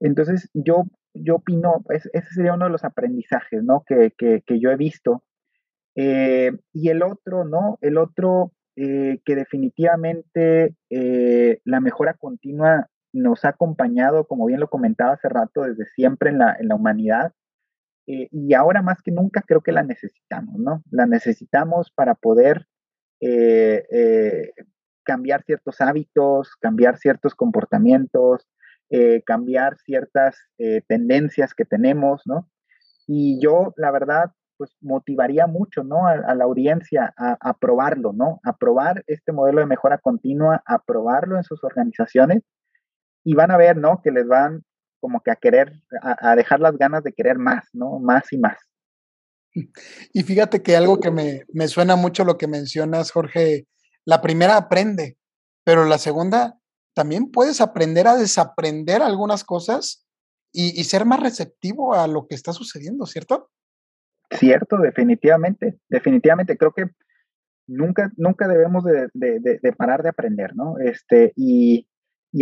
Entonces, 0.00 0.50
yo, 0.52 0.84
yo 1.14 1.36
opino, 1.36 1.84
ese 1.88 2.34
sería 2.34 2.54
uno 2.54 2.66
de 2.66 2.72
los 2.72 2.84
aprendizajes, 2.84 3.62
¿no? 3.62 3.84
Que, 3.86 4.12
yo 4.48 4.70
he 4.70 4.76
visto. 4.76 5.22
Eh, 5.94 6.52
y 6.72 6.88
el 6.88 7.02
otro, 7.02 7.44
¿no? 7.44 7.78
El 7.80 7.98
otro 7.98 8.52
eh, 8.74 9.20
que 9.26 9.36
definitivamente 9.36 10.74
eh, 10.88 11.60
la 11.64 11.80
mejora 11.80 12.14
continua 12.14 12.88
nos 13.12 13.44
ha 13.44 13.50
acompañado, 13.50 14.26
como 14.26 14.46
bien 14.46 14.60
lo 14.60 14.70
comentaba 14.70 15.12
hace 15.12 15.28
rato, 15.28 15.64
desde 15.64 15.84
siempre 15.94 16.30
en 16.30 16.38
la, 16.38 16.56
humanidad. 16.74 17.32
Eh, 18.06 18.28
y 18.30 18.54
ahora 18.54 18.80
más 18.80 19.02
que 19.02 19.10
nunca 19.10 19.42
creo 19.42 19.60
que 19.60 19.72
la 19.72 19.82
necesitamos, 19.82 20.58
¿no? 20.58 20.82
La 20.90 21.04
necesitamos 21.06 21.90
para 21.90 22.14
poder 22.14 22.66
cambiar 25.04 25.44
ciertos 25.44 25.80
hábitos, 25.80 26.56
cambiar 26.56 26.98
ciertos 26.98 27.36
comportamientos, 27.36 28.48
cambiar 29.24 29.76
ciertas 29.78 30.36
tendencias 30.88 31.54
que 31.54 31.64
tenemos, 31.64 32.22
¿no? 32.26 32.50
Y 33.06 33.40
yo, 33.40 33.74
la 33.76 33.92
verdad, 33.92 34.32
pues 34.62 34.76
motivaría 34.80 35.48
mucho, 35.48 35.82
¿no? 35.82 36.06
A, 36.06 36.36
la 36.36 36.44
audiencia 36.44 37.12
a, 37.16 37.58
probarlo, 37.58 38.12
¿no? 38.12 38.40
A 38.44 38.56
probar 38.56 39.02
este 39.08 39.32
modelo 39.32 39.58
de 39.58 39.66
mejora 39.66 39.98
continua, 39.98 40.62
a 40.64 40.78
probarlo 40.78 41.36
en 41.36 41.42
sus 41.42 41.64
organizaciones 41.64 42.44
y 43.24 43.34
van 43.34 43.50
a 43.50 43.56
ver, 43.56 43.76
¿no? 43.76 44.00
Que 44.00 44.12
les 44.12 44.24
van, 44.28 44.62
como 45.00 45.20
que 45.20 45.32
a 45.32 45.34
querer, 45.34 45.82
a, 46.00 46.36
dejar 46.36 46.60
las 46.60 46.78
ganas 46.78 47.02
de 47.02 47.12
querer 47.12 47.38
más, 47.38 47.70
¿no? 47.72 47.98
Más 47.98 48.32
y 48.32 48.38
más. 48.38 48.56
Y 50.12 50.22
fíjate 50.22 50.62
que 50.62 50.76
algo 50.76 51.00
que 51.00 51.10
me, 51.10 51.42
me 51.52 51.66
suena 51.66 51.96
mucho 51.96 52.24
lo 52.24 52.38
que 52.38 52.46
mencionas, 52.46 53.10
Jorge, 53.10 53.66
la 54.04 54.22
primera 54.22 54.56
aprende, 54.56 55.18
pero 55.64 55.86
la 55.86 55.98
segunda 55.98 56.56
también 56.94 57.32
puedes 57.32 57.60
aprender 57.60 58.06
a 58.06 58.14
desaprender 58.14 59.02
algunas 59.02 59.42
cosas 59.42 60.06
y, 60.52 60.84
ser 60.84 61.04
más 61.04 61.18
receptivo 61.18 61.94
a 61.94 62.06
lo 62.06 62.28
que 62.28 62.36
está 62.36 62.52
sucediendo, 62.52 63.06
¿cierto? 63.06 63.50
Cierto, 64.38 64.78
definitivamente, 64.78 65.78
definitivamente. 65.88 66.56
Creo 66.56 66.72
que 66.72 66.86
nunca, 67.66 68.10
nunca 68.16 68.48
debemos 68.48 68.84
de, 68.84 69.74
parar 69.76 70.02
de 70.02 70.08
aprender, 70.08 70.54
¿no? 70.54 70.78
Este, 70.78 71.32
y, 71.36 71.86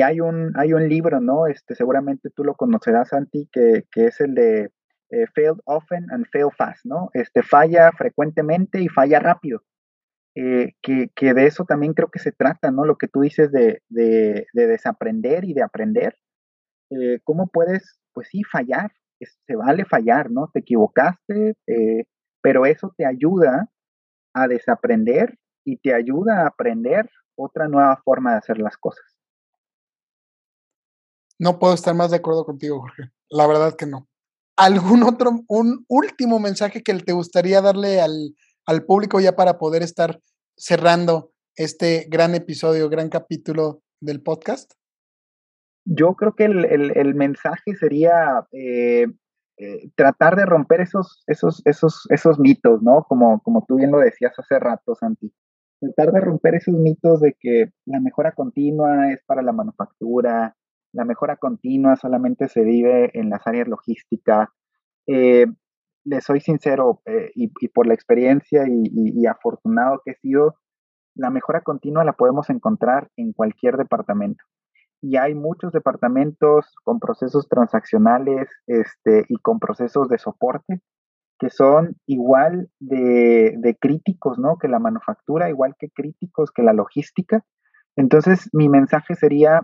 hay, 0.03 0.21
un, 0.21 0.53
hay 0.57 0.73
un 0.73 0.89
libro, 0.89 1.21
¿no? 1.21 1.47
Este, 1.47 1.75
seguramente 1.75 2.31
tú 2.31 2.45
lo 2.45 2.55
conocerás, 2.55 3.09
Santi, 3.09 3.49
que, 3.53 3.85
que 3.91 4.07
es 4.07 4.21
el 4.21 4.35
de 4.35 4.71
eh, 5.11 5.27
Failed 5.35 5.61
Often 5.65 6.07
and 6.11 6.27
Fail 6.31 6.51
Fast, 6.57 6.85
¿no? 6.85 7.11
Este, 7.15 7.43
falla 7.43 7.91
frecuentemente 7.93 8.81
y 8.81 8.89
falla 8.89 9.19
rápido. 9.19 9.63
Eh, 10.37 10.75
que, 10.81 11.11
que, 11.15 11.35
de 11.35 11.47
eso 11.47 11.65
también 11.65 11.93
creo 11.93 12.09
que 12.09 12.21
se 12.21 12.31
trata, 12.31 12.71
¿no? 12.71 12.85
Lo 12.85 12.97
que 12.97 13.09
tú 13.09 13.23
dices 13.23 13.51
de, 13.51 13.83
de, 13.89 14.47
desaprender 14.53 15.45
y 15.45 15.55
de 15.55 15.63
aprender. 15.63 16.17
Eh, 16.91 17.19
¿Cómo 17.25 17.49
puedes, 17.49 17.99
pues 18.13 18.29
sí, 18.29 18.43
fallar? 18.45 18.93
Se 19.27 19.57
vale 19.57 19.85
fallar, 19.85 20.31
¿no? 20.31 20.51
Te 20.53 20.61
equivocaste, 20.61 21.57
pero 22.43 22.67
eso 22.67 22.93
te 22.97 23.07
ayuda 23.07 23.71
a 24.35 24.49
desaprender 24.49 25.39
y 25.65 25.77
te 25.79 25.95
ayuda 25.95 26.43
a 26.43 26.47
aprender 26.49 27.09
otra 27.37 27.69
nueva 27.69 28.01
forma 28.05 28.33
de 28.33 28.39
hacer 28.39 28.59
las 28.59 28.77
cosas. 28.77 29.05
No 31.39 31.59
puedo 31.59 31.75
estar 31.75 31.95
más 31.95 32.11
de 32.11 32.19
acuerdo 32.19 32.45
contigo, 32.45 32.81
Jorge. 32.81 33.11
La 33.31 33.47
verdad 33.47 33.75
que 33.75 33.87
no. 33.87 34.09
¿Algún 34.57 35.03
otro, 35.03 35.41
un 35.49 35.85
último 35.89 36.39
mensaje 36.39 36.83
que 36.83 36.93
te 36.95 37.13
gustaría 37.13 37.63
darle 37.63 38.01
al, 38.01 38.37
al 38.67 38.85
público 38.85 39.21
ya 39.21 39.37
para 39.37 39.59
poder 39.59 39.83
estar 39.83 40.21
cerrando 40.57 41.33
este 41.57 42.07
gran 42.11 42.35
episodio, 42.35 42.91
gran 42.91 43.09
capítulo 43.09 43.83
del 44.01 44.23
podcast? 44.23 44.75
Yo 45.85 46.15
creo 46.15 46.35
que 46.35 46.45
el, 46.45 46.65
el, 46.97 47.15
mensaje 47.15 47.75
sería 47.75 48.47
eh, 48.53 49.07
eh, 49.59 49.91
tratar 49.95 50.37
de 50.37 50.47
romper 50.47 50.81
esos, 50.81 51.23
esos, 51.27 51.63
esos, 51.65 52.07
esos 52.11 52.39
mitos, 52.39 52.83
¿no? 52.83 53.05
Como, 53.09 53.41
como 53.41 53.65
tú 53.67 53.77
bien 53.77 53.91
lo 53.91 53.99
decías 53.99 54.33
hace 54.39 54.59
rato, 54.59 54.95
Santi. 54.95 55.33
Tratar 55.81 56.13
de 56.13 56.21
romper 56.21 56.55
esos 56.55 56.75
mitos 56.75 57.21
de 57.21 57.37
que 57.39 57.73
la 57.87 58.01
mejora 58.01 58.33
continua 58.33 59.13
es 59.13 59.21
para 59.27 59.43
la 59.43 59.53
manufactura, 59.53 60.55
la 60.93 61.05
mejora 61.05 61.37
continua 61.37 61.97
solamente 61.97 62.49
se 62.49 62.65
vive 62.65 63.11
en 63.19 63.31
las 63.31 63.47
áreas 63.47 63.69
logísticas. 63.69 64.49
Eh, 65.07 65.47
le 66.05 66.21
soy 66.21 66.41
sincero 66.41 67.03
eh, 67.07 67.31
y, 67.35 67.49
por 67.69 67.87
la 67.87 67.95
experiencia 67.95 68.65
y, 68.67 69.27
afortunado 69.27 70.01
que 70.05 70.13
he 70.13 70.17
sido, 70.17 70.57
la 71.15 71.31
mejora 71.31 71.61
continua 71.63 72.05
la 72.05 72.15
podemos 72.15 72.51
encontrar 72.51 73.11
en 73.17 73.33
cualquier 73.33 73.77
departamento 73.77 74.43
y 75.01 75.17
hay 75.17 75.35
muchos 75.35 75.73
departamentos 75.73 76.75
con 76.85 77.01
procesos 77.01 77.49
transaccionales 77.49 78.49
este, 78.67 79.25
y 79.29 79.37
con 79.39 79.59
procesos 79.59 80.09
de 80.09 80.19
soporte 80.19 80.83
que 81.41 81.49
son 81.49 81.97
igual 82.07 82.69
de, 82.81 83.77
críticos, 83.81 84.39
¿no? 84.39 84.59
Que 84.59 84.69
la 84.69 84.79
manufactura, 84.79 85.49
igual 85.49 85.75
que 85.79 85.89
críticos 85.89 86.51
que 86.51 86.63
la 86.63 86.75
logística. 86.75 87.43
Entonces, 87.97 88.51
mi 88.53 88.69
mensaje 88.69 89.15
sería, 89.15 89.63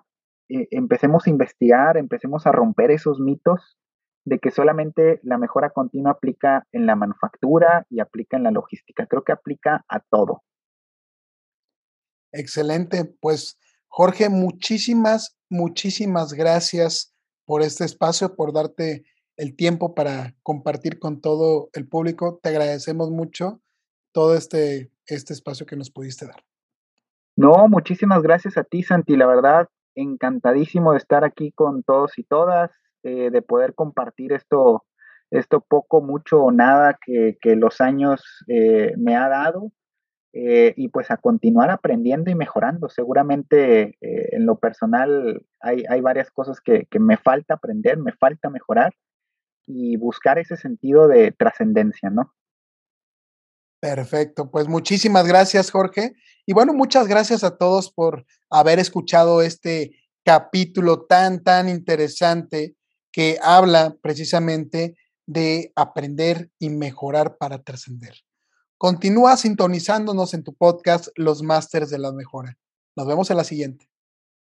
eh, 0.49 0.69
empecemos 0.71 1.27
a 1.27 1.31
investigar, 1.31 1.99
empecemos 1.99 2.47
a 2.47 2.53
romper 2.53 2.91
esos 2.91 3.21
mitos 3.21 3.77
de 4.25 4.39
que 4.39 4.51
solamente 4.51 5.21
la 5.23 5.37
mejora 5.37 5.69
continua 5.69 6.13
aplica 6.13 6.67
en 6.73 6.87
la 6.87 6.97
manufactura 6.97 7.87
y 7.91 8.01
aplica 8.01 8.39
en 8.39 8.45
la 8.45 8.51
logística. 8.51 9.07
Creo 9.07 9.23
que 9.23 9.33
aplica 9.33 9.85
a 9.87 10.01
todo. 10.01 10.43
Excelente. 12.33 13.05
Pues 13.21 13.59
Jorge, 13.89 14.29
muchísimas, 14.29 15.37
muchísimas 15.49 16.33
gracias 16.33 17.15
por 17.45 17.63
este 17.63 17.85
espacio, 17.85 18.35
por 18.35 18.53
darte 18.53 19.05
el 19.37 19.57
tiempo 19.57 19.95
para 19.95 20.35
compartir 20.43 20.99
con 20.99 21.21
todo 21.21 21.71
el 21.73 21.89
público. 21.89 22.39
Te 22.43 22.51
agradecemos 22.51 23.11
mucho 23.11 23.61
todo 24.13 24.35
este, 24.35 24.91
este 25.07 25.33
espacio 25.33 25.67
que 25.67 25.77
nos 25.77 25.91
pudiste 25.91 26.27
dar. 26.27 26.43
No, 27.37 27.69
muchísimas 27.69 28.23
gracias 28.23 28.57
a 28.57 28.65
ti, 28.65 28.83
Santi. 28.83 29.15
La 29.15 29.27
verdad, 29.27 29.69
encantadísimo 29.95 30.93
de 30.93 30.99
estar 30.99 31.25
aquí 31.25 31.53
con 31.53 31.83
todos 31.83 32.19
y 32.19 32.25
todas, 32.25 32.71
eh, 33.03 33.31
de 33.31 33.43
poder 33.43 33.75
compartir 33.75 34.33
esto, 34.33 34.85
esto 35.31 35.61
poco, 35.61 36.01
mucho 36.01 36.43
o 36.43 36.51
nada 36.51 36.99
que, 37.05 37.37
los 37.57 37.81
años 37.81 38.23
eh, 38.49 38.93
me 38.97 39.17
ha 39.17 39.29
dado. 39.29 39.71
Eh, 40.39 40.75
y 40.77 40.89
pues 40.89 41.11
a 41.11 41.17
continuar 41.17 41.71
aprendiendo 41.71 42.31
y 42.31 42.35
mejorando. 42.35 42.91
Seguramente 42.91 43.97
eh, 44.03 44.29
en 44.33 44.45
lo 44.45 44.59
personal 44.59 45.43
hay, 45.61 45.85
hay 45.89 46.03
varias 46.03 46.31
cosas 46.31 46.61
que, 46.61 46.85
que, 46.91 46.99
me 46.99 47.17
falta 47.17 47.55
aprender, 47.55 47.97
me 47.97 48.13
falta 48.13 48.51
mejorar 48.51 48.95
y 49.67 49.97
buscar 49.97 50.39
ese 50.39 50.59
sentido 50.59 51.09
de 51.09 51.33
trascendencia, 51.33 52.11
¿no? 52.11 52.35
Perfecto, 53.81 54.51
pues 54.51 54.69
muchísimas 54.69 55.27
gracias 55.27 55.71
Jorge. 55.71 56.13
Y 56.45 56.53
bueno, 56.53 56.75
muchas 56.75 57.09
gracias 57.09 57.43
a 57.43 57.57
todos 57.57 57.91
por 57.91 58.27
haber 58.51 58.79
escuchado 58.79 59.41
este 59.41 59.93
capítulo 60.23 61.07
tan, 61.07 61.43
tan 61.43 61.67
interesante 61.67 62.77
que 63.11 63.39
habla 63.43 63.97
precisamente 64.03 64.99
de 65.25 65.73
aprender 65.77 66.51
y 66.59 66.69
mejorar 66.69 67.39
para 67.39 67.63
trascender. 67.63 68.26
Continúa 68.79 69.39
sintonizándonos 69.39 70.35
en 70.35 70.45
tu 70.45 70.55
podcast 70.55 71.09
Los 71.17 71.43
Masters 71.43 71.89
de 71.89 71.99
la 71.99 72.13
Mejora. 72.13 72.59
Nos 72.95 73.07
vemos 73.07 73.31
en 73.31 73.39
la 73.39 73.45
siguiente. 73.45 73.89